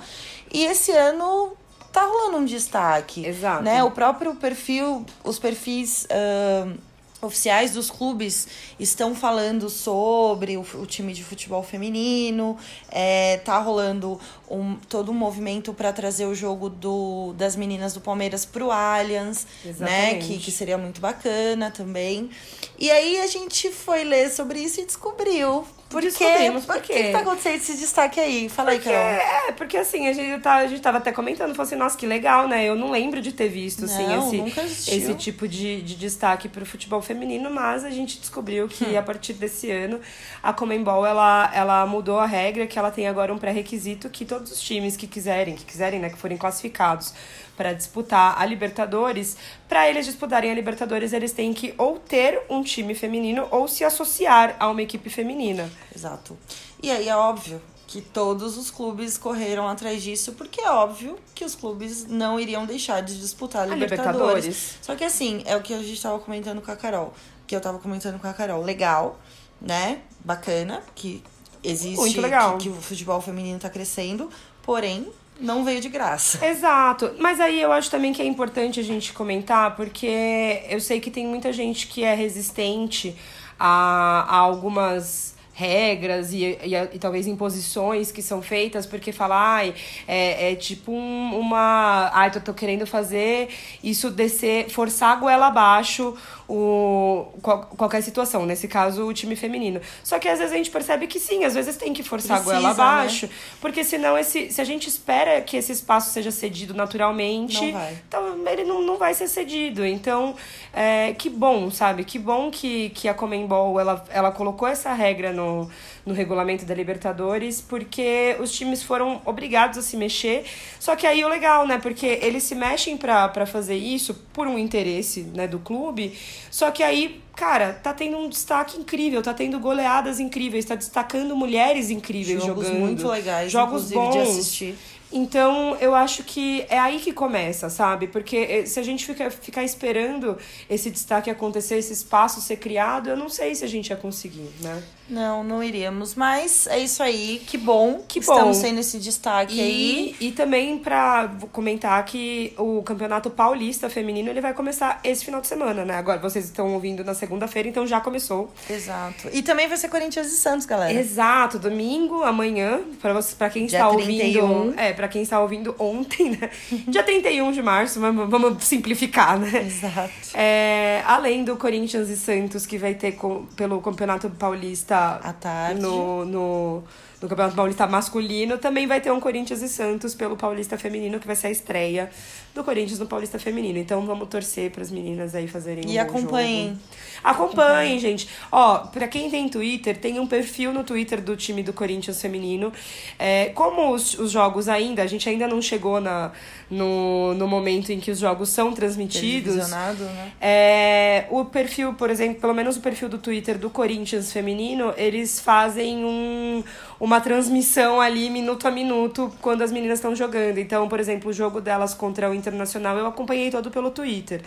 E 0.51 0.65
esse 0.65 0.91
ano 0.91 1.53
tá 1.91 2.01
rolando 2.03 2.37
um 2.37 2.45
destaque. 2.45 3.23
Exato. 3.23 3.61
Né? 3.63 3.83
O 3.83 3.91
próprio 3.91 4.33
perfil, 4.35 5.05
os 5.23 5.37
perfis. 5.37 6.07
ahn, 6.09 6.77
Oficiais 7.23 7.71
dos 7.71 7.89
clubes 7.89 8.47
estão 8.79 9.15
falando 9.15 9.69
sobre 9.69 10.57
o, 10.57 10.65
o 10.75 10.85
time 10.85 11.13
de 11.13 11.23
futebol 11.23 11.63
feminino, 11.63 12.57
é, 12.91 13.37
tá 13.37 13.57
rolando 13.59 14.19
um, 14.49 14.75
todo 14.89 15.11
um 15.11 15.15
movimento 15.15 15.73
para 15.73 15.93
trazer 15.93 16.25
o 16.25 16.35
jogo 16.35 16.69
do, 16.69 17.33
das 17.37 17.55
meninas 17.55 17.93
do 17.93 18.01
Palmeiras 18.01 18.45
pro 18.45 18.71
Allianz, 18.71 19.47
né? 19.63 19.69
Exatamente. 19.69 20.27
Que, 20.27 20.37
que 20.39 20.51
seria 20.51 20.77
muito 20.77 20.99
bacana 20.99 21.71
também. 21.71 22.29
E 22.77 22.91
aí 22.91 23.19
a 23.21 23.27
gente 23.27 23.71
foi 23.71 24.03
ler 24.03 24.29
sobre 24.29 24.59
isso 24.59 24.81
e 24.81 24.85
descobriu. 24.85 25.65
Por 25.93 26.01
quê? 26.01 26.07
Descobrimos 26.09 26.65
por 26.65 26.81
que 26.81 26.93
quê. 26.93 27.03
que 27.03 27.11
tá 27.11 27.19
acontecendo 27.19 27.55
esse 27.55 27.77
destaque 27.77 28.19
aí? 28.19 28.49
Fala 28.49 28.71
Porque, 28.71 28.89
aí, 28.89 28.95
Carol. 28.95 29.49
é, 29.49 29.51
porque 29.53 29.77
assim, 29.77 30.07
a 30.07 30.13
gente, 30.13 30.41
tá, 30.41 30.55
a 30.55 30.67
gente 30.67 30.81
tava 30.81 30.97
até 30.97 31.11
comentando, 31.11 31.51
falou 31.55 31.65
assim, 31.67 31.75
nossa, 31.75 31.97
que 31.97 32.05
legal, 32.05 32.47
né? 32.47 32.65
Eu 32.65 32.75
não 32.75 32.91
lembro 32.91 33.21
de 33.21 33.31
ter 33.31 33.47
visto, 33.47 33.85
assim, 33.85 34.05
Não, 34.07 34.27
esse, 34.27 34.37
nunca 34.37 34.61
existiu. 34.61 34.97
esse 34.97 35.13
tipo 35.15 35.47
de, 35.47 35.81
de 35.81 35.95
destaque 35.95 36.49
pro 36.49 36.65
futebol 36.65 37.01
feminino, 37.01 37.49
mas 37.49 37.85
a 37.85 37.89
gente 37.89 38.19
descobriu 38.19 38.67
que 38.67 38.83
Hum. 38.85 38.97
a 38.99 39.01
partir 39.01 39.33
desse 39.33 39.71
ano 39.71 39.99
a 40.41 40.51
Comembol, 40.51 41.05
ela, 41.05 41.49
ela 41.53 41.85
mudou 41.85 42.19
a 42.19 42.25
regra, 42.25 42.67
que 42.67 42.77
ela 42.77 42.91
tem 42.91 43.07
agora 43.07 43.33
um 43.33 43.37
pré-requisito 43.37 44.09
que 44.09 44.25
todos 44.25 44.51
os 44.51 44.59
times 44.59 44.97
que 44.97 45.07
quiserem, 45.07 45.55
que 45.55 45.63
quiserem, 45.65 45.99
né, 45.99 46.09
que 46.09 46.17
forem 46.17 46.37
classificados 46.37 47.13
para 47.55 47.73
disputar 47.73 48.39
a 48.41 48.45
Libertadores, 48.45 49.37
para 49.69 49.89
eles 49.89 50.05
disputarem 50.05 50.51
a 50.51 50.53
Libertadores, 50.53 51.13
eles 51.13 51.31
têm 51.31 51.53
que 51.53 51.73
ou 51.77 51.99
ter 51.99 52.41
um 52.49 52.63
time 52.63 52.95
feminino 52.95 53.47
ou 53.51 53.67
se 53.67 53.83
associar 53.83 54.55
a 54.59 54.69
uma 54.69 54.81
equipe 54.81 55.09
feminina. 55.09 55.69
Exato. 55.95 56.37
E 56.81 56.91
aí 56.91 57.07
é 57.07 57.15
óbvio 57.15 57.61
que 57.93 58.01
todos 58.01 58.57
os 58.57 58.71
clubes 58.71 59.19
correram 59.19 59.67
atrás 59.67 60.01
disso, 60.01 60.31
porque 60.33 60.59
é 60.59 60.69
óbvio 60.69 61.15
que 61.35 61.45
os 61.45 61.53
clubes 61.53 62.07
não 62.07 62.39
iriam 62.39 62.65
deixar 62.65 63.01
de 63.01 63.19
disputar 63.19 63.69
a 63.69 63.71
A 63.71 63.75
Libertadores. 63.75 64.45
Libertadores. 64.45 64.77
Só 64.81 64.95
que 64.95 65.03
assim, 65.03 65.43
é 65.45 65.55
o 65.55 65.61
que 65.61 65.75
a 65.75 65.77
gente 65.77 66.01
tava 66.01 66.17
comentando 66.17 66.59
com 66.59 66.71
a 66.71 66.75
Carol. 66.75 67.13
Que 67.45 67.55
eu 67.55 67.61
tava 67.61 67.77
comentando 67.77 68.19
com 68.19 68.27
a 68.27 68.33
Carol. 68.33 68.63
Legal, 68.63 69.19
né? 69.61 70.01
Bacana, 70.25 70.81
que 70.95 71.23
existe. 71.63 71.97
Muito 71.97 72.19
legal. 72.19 72.57
Que, 72.57 72.63
que 72.63 72.69
o 72.69 72.81
futebol 72.81 73.21
feminino 73.21 73.59
tá 73.59 73.69
crescendo, 73.69 74.27
porém, 74.63 75.11
não 75.39 75.63
veio 75.63 75.81
de 75.81 75.89
graça. 75.89 76.45
Exato. 76.45 77.13
Mas 77.19 77.39
aí 77.39 77.61
eu 77.61 77.71
acho 77.71 77.89
também 77.91 78.13
que 78.13 78.21
é 78.21 78.25
importante 78.25 78.79
a 78.79 78.83
gente 78.83 79.13
comentar, 79.13 79.75
porque 79.75 80.61
eu 80.69 80.79
sei 80.79 80.99
que 80.99 81.11
tem 81.11 81.25
muita 81.27 81.51
gente 81.51 81.87
que 81.87 82.03
é 82.03 82.13
resistente 82.13 83.15
a, 83.59 84.25
a 84.29 84.35
algumas 84.37 85.33
regras 85.55 86.33
e, 86.33 86.57
e, 86.63 86.73
e 86.93 86.97
talvez 86.99 87.27
imposições 87.27 88.11
que 88.11 88.23
são 88.23 88.41
feitas 88.41 88.87
porque 88.87 89.11
fala, 89.11 89.35
ai, 89.37 89.75
é, 90.07 90.51
é 90.51 90.55
tipo 90.55 90.91
um- 90.91 91.37
uma. 91.39 92.09
Ai, 92.11 92.31
tô, 92.31 92.39
tô 92.39 92.53
querendo 92.55 92.87
fazer 92.87 93.49
isso 93.83 94.09
descer, 94.09 94.69
forçar 94.71 95.11
a 95.11 95.15
goela 95.19 95.47
abaixo 95.47 96.15
o, 96.47 97.25
qual- 97.41 97.61
qualquer 97.77 98.01
situação, 98.01 98.45
nesse 98.45 98.67
caso 98.67 99.05
o 99.05 99.13
time 99.13 99.35
feminino. 99.35 99.79
Só 100.03 100.19
que 100.19 100.27
às 100.27 100.39
vezes 100.39 100.53
a 100.53 100.57
gente 100.57 100.69
percebe 100.69 101.07
que 101.07 101.19
sim, 101.19 101.43
às 101.43 101.53
vezes 101.53 101.77
tem 101.77 101.93
que 101.93 102.03
forçar 102.03 102.37
a 102.37 102.39
goela 102.41 102.59
Precisa, 102.69 102.83
né? 102.83 102.89
abaixo, 102.89 103.29
porque 103.61 103.83
senão 103.83 104.17
esse, 104.17 104.51
se 104.51 104.61
a 104.61 104.63
gente 104.63 104.87
espera 104.87 105.41
que 105.41 105.57
esse 105.57 105.71
espaço 105.71 106.11
seja 106.11 106.31
cedido 106.31 106.73
naturalmente, 106.73 107.63
então 108.07 108.47
ele 108.47 108.63
não, 108.63 108.81
não 108.81 108.97
vai 108.97 109.13
ser 109.13 109.27
cedido. 109.27 109.85
Então, 109.85 110.35
é, 110.73 111.13
que 111.13 111.29
bom, 111.29 111.69
sabe? 111.71 112.03
Que 112.03 112.19
bom 112.19 112.49
que, 112.51 112.89
que 112.91 113.07
a 113.07 113.13
Comembol 113.13 113.79
ela, 113.79 114.03
ela 114.09 114.31
colocou 114.31 114.67
essa 114.67 114.93
regra 114.93 115.31
no, 115.31 115.69
no 116.05 116.13
regulamento 116.13 116.65
da 116.65 116.75
Libertadores, 116.75 117.61
porque 117.61 118.35
os 118.39 118.51
times 118.51 118.83
foram 118.83 119.21
obrigados 119.25 119.77
a 119.77 119.81
se 119.81 119.95
mexer. 119.95 120.45
Só 120.79 120.95
que 120.95 121.07
aí 121.07 121.23
o 121.23 121.29
legal, 121.29 121.65
né? 121.65 121.79
Porque 121.79 122.05
eles 122.21 122.43
se 122.43 122.55
mexem 122.55 122.97
pra 122.97 123.29
pra 123.29 123.45
fazer 123.45 123.75
isso 123.75 124.13
por 124.33 124.47
um 124.47 124.57
interesse 124.57 125.21
né, 125.33 125.47
do 125.47 125.59
clube. 125.59 126.17
Só 126.51 126.71
que 126.71 126.83
aí, 126.83 127.21
cara, 127.35 127.73
tá 127.73 127.93
tendo 127.93 128.17
um 128.17 128.27
destaque 128.27 128.77
incrível, 128.77 129.21
tá 129.21 129.33
tendo 129.33 129.59
goleadas 129.59 130.19
incríveis, 130.19 130.65
tá 130.65 130.75
destacando 130.75 131.35
mulheres 131.35 131.89
incríveis 131.89 132.43
Jogos 132.43 132.65
jogando. 132.67 132.79
muito 132.81 133.07
legais, 133.07 133.51
jogos 133.51 133.91
inclusive, 133.91 134.11
de 134.11 134.17
bons. 134.25 134.29
assistir. 134.29 134.75
Então, 135.15 135.77
eu 135.79 135.93
acho 135.93 136.23
que 136.23 136.65
é 136.67 136.79
aí 136.79 136.99
que 136.99 137.13
começa, 137.13 137.69
sabe? 137.69 138.07
Porque 138.07 138.35
eh, 138.35 138.65
se 138.65 138.79
a 138.79 138.83
gente 138.83 139.05
fica, 139.05 139.29
ficar 139.29 139.63
esperando 139.63 140.35
esse 140.67 140.89
destaque 140.89 141.29
acontecer, 141.29 141.77
esse 141.77 141.93
espaço 141.93 142.41
ser 142.41 142.57
criado, 142.57 143.11
eu 143.11 143.15
não 143.15 143.29
sei 143.29 143.53
se 143.53 143.63
a 143.63 143.67
gente 143.67 143.89
ia 143.89 143.95
conseguir, 143.95 144.49
né? 144.59 144.81
Não, 145.09 145.43
não 145.43 145.61
iríamos. 145.63 146.15
Mas 146.15 146.65
é 146.67 146.79
isso 146.79 147.03
aí. 147.03 147.41
Que 147.45 147.57
bom 147.57 147.99
Que 148.07 148.13
que 148.15 148.19
estamos 148.19 148.57
bom. 148.57 148.63
tendo 148.63 148.79
esse 148.79 148.97
destaque 148.99 149.59
aí. 149.59 150.15
E, 150.19 150.27
e 150.27 150.31
também 150.31 150.77
pra 150.77 151.29
comentar 151.51 152.03
que 152.05 152.53
o 152.57 152.81
Campeonato 152.83 153.29
Paulista 153.29 153.89
Feminino 153.89 154.29
ele 154.29 154.39
vai 154.41 154.53
começar 154.53 154.99
esse 155.03 155.25
final 155.25 155.41
de 155.41 155.47
semana, 155.47 155.83
né? 155.83 155.95
Agora 155.95 156.19
vocês 156.19 156.45
estão 156.45 156.73
ouvindo 156.73 157.03
na 157.03 157.13
segunda-feira, 157.13 157.67
então 157.67 157.85
já 157.85 157.99
começou. 157.99 158.51
Exato. 158.69 159.29
E 159.33 159.41
também 159.41 159.67
vai 159.67 159.77
ser 159.77 159.89
Corinthians 159.89 160.27
e 160.27 160.37
Santos, 160.37 160.65
galera. 160.65 160.93
Exato, 160.93 161.59
domingo, 161.59 162.23
amanhã, 162.23 162.79
pra 163.01 163.13
você, 163.13 163.35
para 163.35 163.49
quem 163.49 163.65
Dia 163.65 163.79
está 163.79 163.89
31. 163.93 164.43
ouvindo, 164.51 164.79
é, 164.79 164.93
para 164.93 165.07
quem 165.07 165.21
está 165.21 165.39
ouvindo 165.41 165.75
ontem, 165.77 166.31
né? 166.31 166.49
Dia 166.87 167.03
31 167.03 167.51
de 167.51 167.61
março, 167.61 167.99
vamos, 167.99 168.29
vamos 168.29 168.63
simplificar, 168.63 169.37
né? 169.37 169.63
Exato. 169.65 170.11
É, 170.33 171.01
além 171.05 171.43
do 171.43 171.55
Corinthians 171.57 172.07
e 172.09 172.15
Santos, 172.15 172.65
que 172.65 172.77
vai 172.77 172.93
ter 172.93 173.11
co- 173.13 173.45
pelo 173.55 173.81
Campeonato 173.81 174.29
Paulista 174.29 174.92
À 174.93 175.33
tarde. 175.33 175.79
no, 175.79 176.23
no, 176.25 176.83
no 177.23 177.29
Campeonato 177.29 177.55
Paulista 177.55 177.87
masculino, 177.87 178.57
também 178.57 178.85
vai 178.85 178.99
ter 178.99 179.09
um 179.09 179.19
Corinthians 179.19 179.61
e 179.61 179.69
Santos 179.69 180.13
pelo 180.13 180.35
Paulista 180.35 180.77
Feminino, 180.77 181.21
que 181.21 181.25
vai 181.25 181.37
ser 181.37 181.47
a 181.47 181.51
estreia 181.51 182.09
do 182.53 182.63
Corinthians 182.65 182.99
no 182.99 183.05
Paulista 183.05 183.39
Feminino. 183.39 183.79
Então 183.79 184.05
vamos 184.05 184.27
torcer 184.27 184.69
para 184.69 184.81
as 184.81 184.91
meninas 184.91 185.33
aí 185.33 185.47
fazerem 185.47 185.85
um 185.87 185.89
E 185.89 185.95
bom 185.95 186.01
acompanhem. 186.01 186.77
Acompanhem, 187.23 187.97
gente. 187.97 188.27
Ó, 188.51 188.79
pra 188.79 189.07
quem 189.07 189.29
tem 189.31 189.47
Twitter, 189.47 189.97
tem 189.97 190.19
um 190.19 190.27
perfil 190.27 190.73
no 190.73 190.83
Twitter 190.83 191.21
do 191.21 191.37
time 191.37 191.63
do 191.63 191.71
Corinthians 191.71 192.21
feminino. 192.21 192.73
É, 193.17 193.45
como 193.55 193.93
os, 193.93 194.19
os 194.19 194.29
jogos 194.29 194.67
ainda, 194.67 195.01
a 195.01 195.07
gente 195.07 195.29
ainda 195.29 195.47
não 195.47 195.61
chegou 195.61 196.01
na, 196.01 196.33
no, 196.69 197.33
no 197.35 197.47
momento 197.47 197.91
em 197.93 197.99
que 198.01 198.11
os 198.11 198.19
jogos 198.19 198.49
são 198.49 198.73
transmitidos. 198.73 199.69
Né? 199.69 200.31
É, 200.41 201.25
o 201.29 201.45
perfil, 201.45 201.93
por 201.93 202.09
exemplo, 202.09 202.41
pelo 202.41 202.53
menos 202.53 202.75
o 202.75 202.81
perfil 202.81 203.07
do 203.07 203.17
Twitter 203.17 203.57
do 203.57 203.69
Corinthians 203.69 204.33
feminino, 204.33 204.93
eles 204.97 205.39
fazem 205.39 206.03
um, 206.03 206.61
uma 207.03 207.19
transmissão 207.19 207.99
ali 207.99 208.29
minuto 208.29 208.65
a 208.65 208.71
minuto 208.71 209.29
quando 209.41 209.61
as 209.61 209.73
meninas 209.73 209.99
estão 209.99 210.15
jogando. 210.15 210.57
Então, 210.57 210.87
por 210.87 211.01
exemplo, 211.01 211.31
o 211.31 211.33
jogo 211.33 211.59
delas 211.59 211.93
contra 211.93 212.29
o 212.29 212.33
Internacional 212.33 212.97
eu 212.97 213.05
acompanhei 213.05 213.51
todo 213.51 213.69
pelo 213.69 213.91
Twitter. 213.91 214.41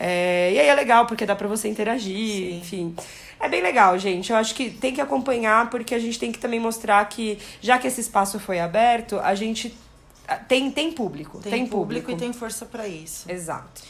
É, 0.00 0.50
e 0.54 0.58
aí 0.58 0.68
é 0.68 0.74
legal 0.74 1.04
porque 1.04 1.26
dá 1.26 1.36
pra 1.36 1.46
você 1.46 1.68
interagir, 1.68 2.54
enfim. 2.54 2.96
É 3.38 3.46
bem 3.46 3.60
legal, 3.60 3.98
gente. 3.98 4.32
Eu 4.32 4.38
acho 4.38 4.54
que 4.54 4.70
tem 4.70 4.94
que 4.94 5.02
acompanhar 5.02 5.68
porque 5.68 5.94
a 5.94 5.98
gente 5.98 6.18
tem 6.18 6.32
que 6.32 6.38
também 6.38 6.58
mostrar 6.58 7.06
que, 7.10 7.38
já 7.60 7.78
que 7.78 7.86
esse 7.86 8.00
espaço 8.00 8.40
foi 8.40 8.58
aberto, 8.58 9.20
a 9.20 9.34
gente 9.34 9.76
tem, 10.48 10.70
tem 10.70 10.90
público. 10.90 11.40
Tem, 11.42 11.52
Tem, 11.52 11.66
público, 11.66 12.10
e 12.10 12.16
tem 12.16 12.32
força 12.32 12.64
pra 12.64 12.88
isso. 12.88 13.30
Exato. 13.30 13.82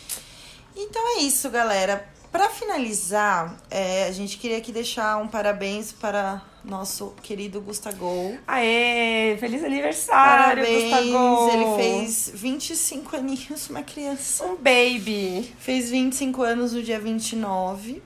Então 0.77 1.19
é 1.19 1.21
isso, 1.21 1.49
galera. 1.51 2.05
Pra 2.31 2.51
finalizar, 2.51 3.57
é, 3.71 4.05
a 4.05 4.13
gente 4.13 4.37
queria 4.37 4.59
aqui 4.59 4.71
deixar 4.71 5.17
um 5.17 5.27
parabéns 5.27 5.93
para 5.93 6.43
nosso 6.63 7.15
querido 7.23 7.61
Gustavo. 7.61 8.37
Aê, 8.47 9.37
feliz 9.41 9.65
aniversário, 9.65 10.63
Parabéns! 10.63 10.85
Gustavo. 10.85 11.51
Ele 11.53 11.83
fez 11.83 12.31
25 12.35 13.17
aninhos, 13.17 13.71
uma 13.71 13.83
criança. 13.83 14.45
um 14.45 14.57
baby. 14.57 15.55
Fez 15.59 15.91
25 15.91 16.43
anos 16.43 16.73
no 16.75 16.83
dia 16.83 17.01
29 17.01 18.03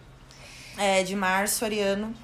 é, 0.78 1.02
de 1.02 1.16
março, 1.16 1.64
Ariano. 1.64 2.14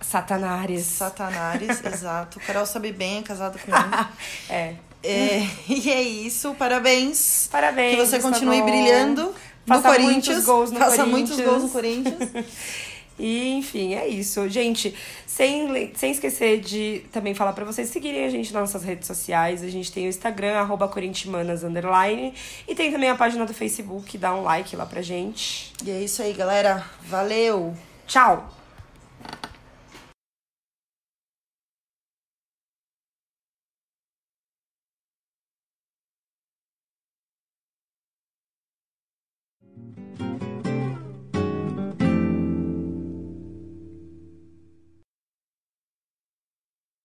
Satanares. 0.00 0.86
Satanares, 0.86 1.82
exato. 1.84 2.38
Carol 2.40 2.64
sabe 2.64 2.92
bem, 2.92 3.18
é 3.18 3.22
casado 3.22 3.58
com 3.58 3.70
ele. 3.74 4.06
É. 4.48 4.74
É, 5.02 5.46
e 5.66 5.90
é 5.90 6.02
isso, 6.02 6.54
parabéns. 6.54 7.48
Parabéns. 7.50 7.96
Que 7.96 8.06
você 8.06 8.16
Gustavo. 8.18 8.34
continue 8.34 8.62
brilhando 8.62 9.34
Faça 9.66 9.88
no 9.92 10.00
muitos 10.00 10.04
Corinthians. 10.26 10.44
gols 10.44 10.70
no 10.72 10.78
Faça 10.78 10.96
Corinthians. 11.04 11.28
muitos 11.28 11.40
gols 11.44 11.62
no 11.62 11.68
Corinthians. 11.70 12.30
E, 13.22 13.50
enfim, 13.50 13.92
é 13.92 14.08
isso. 14.08 14.48
Gente, 14.48 14.94
sem, 15.26 15.92
sem 15.94 16.10
esquecer 16.10 16.58
de 16.58 17.02
também 17.12 17.34
falar 17.34 17.52
pra 17.52 17.66
vocês 17.66 17.90
seguirem 17.90 18.24
a 18.24 18.30
gente 18.30 18.50
nas 18.50 18.62
nossas 18.62 18.82
redes 18.82 19.06
sociais. 19.06 19.62
A 19.62 19.68
gente 19.68 19.92
tem 19.92 20.06
o 20.06 20.08
Instagram, 20.08 20.54
arroba 20.54 20.88
corintimanas, 20.88 21.62
underline. 21.62 22.32
E 22.66 22.74
tem 22.74 22.90
também 22.90 23.10
a 23.10 23.14
página 23.14 23.44
do 23.44 23.52
Facebook, 23.52 24.16
dá 24.16 24.34
um 24.34 24.42
like 24.42 24.74
lá 24.74 24.86
pra 24.86 25.02
gente. 25.02 25.70
e 25.84 25.90
é 25.90 26.00
isso 26.00 26.22
aí, 26.22 26.32
galera. 26.32 26.82
Valeu! 27.02 27.74
Tchau! 28.06 28.50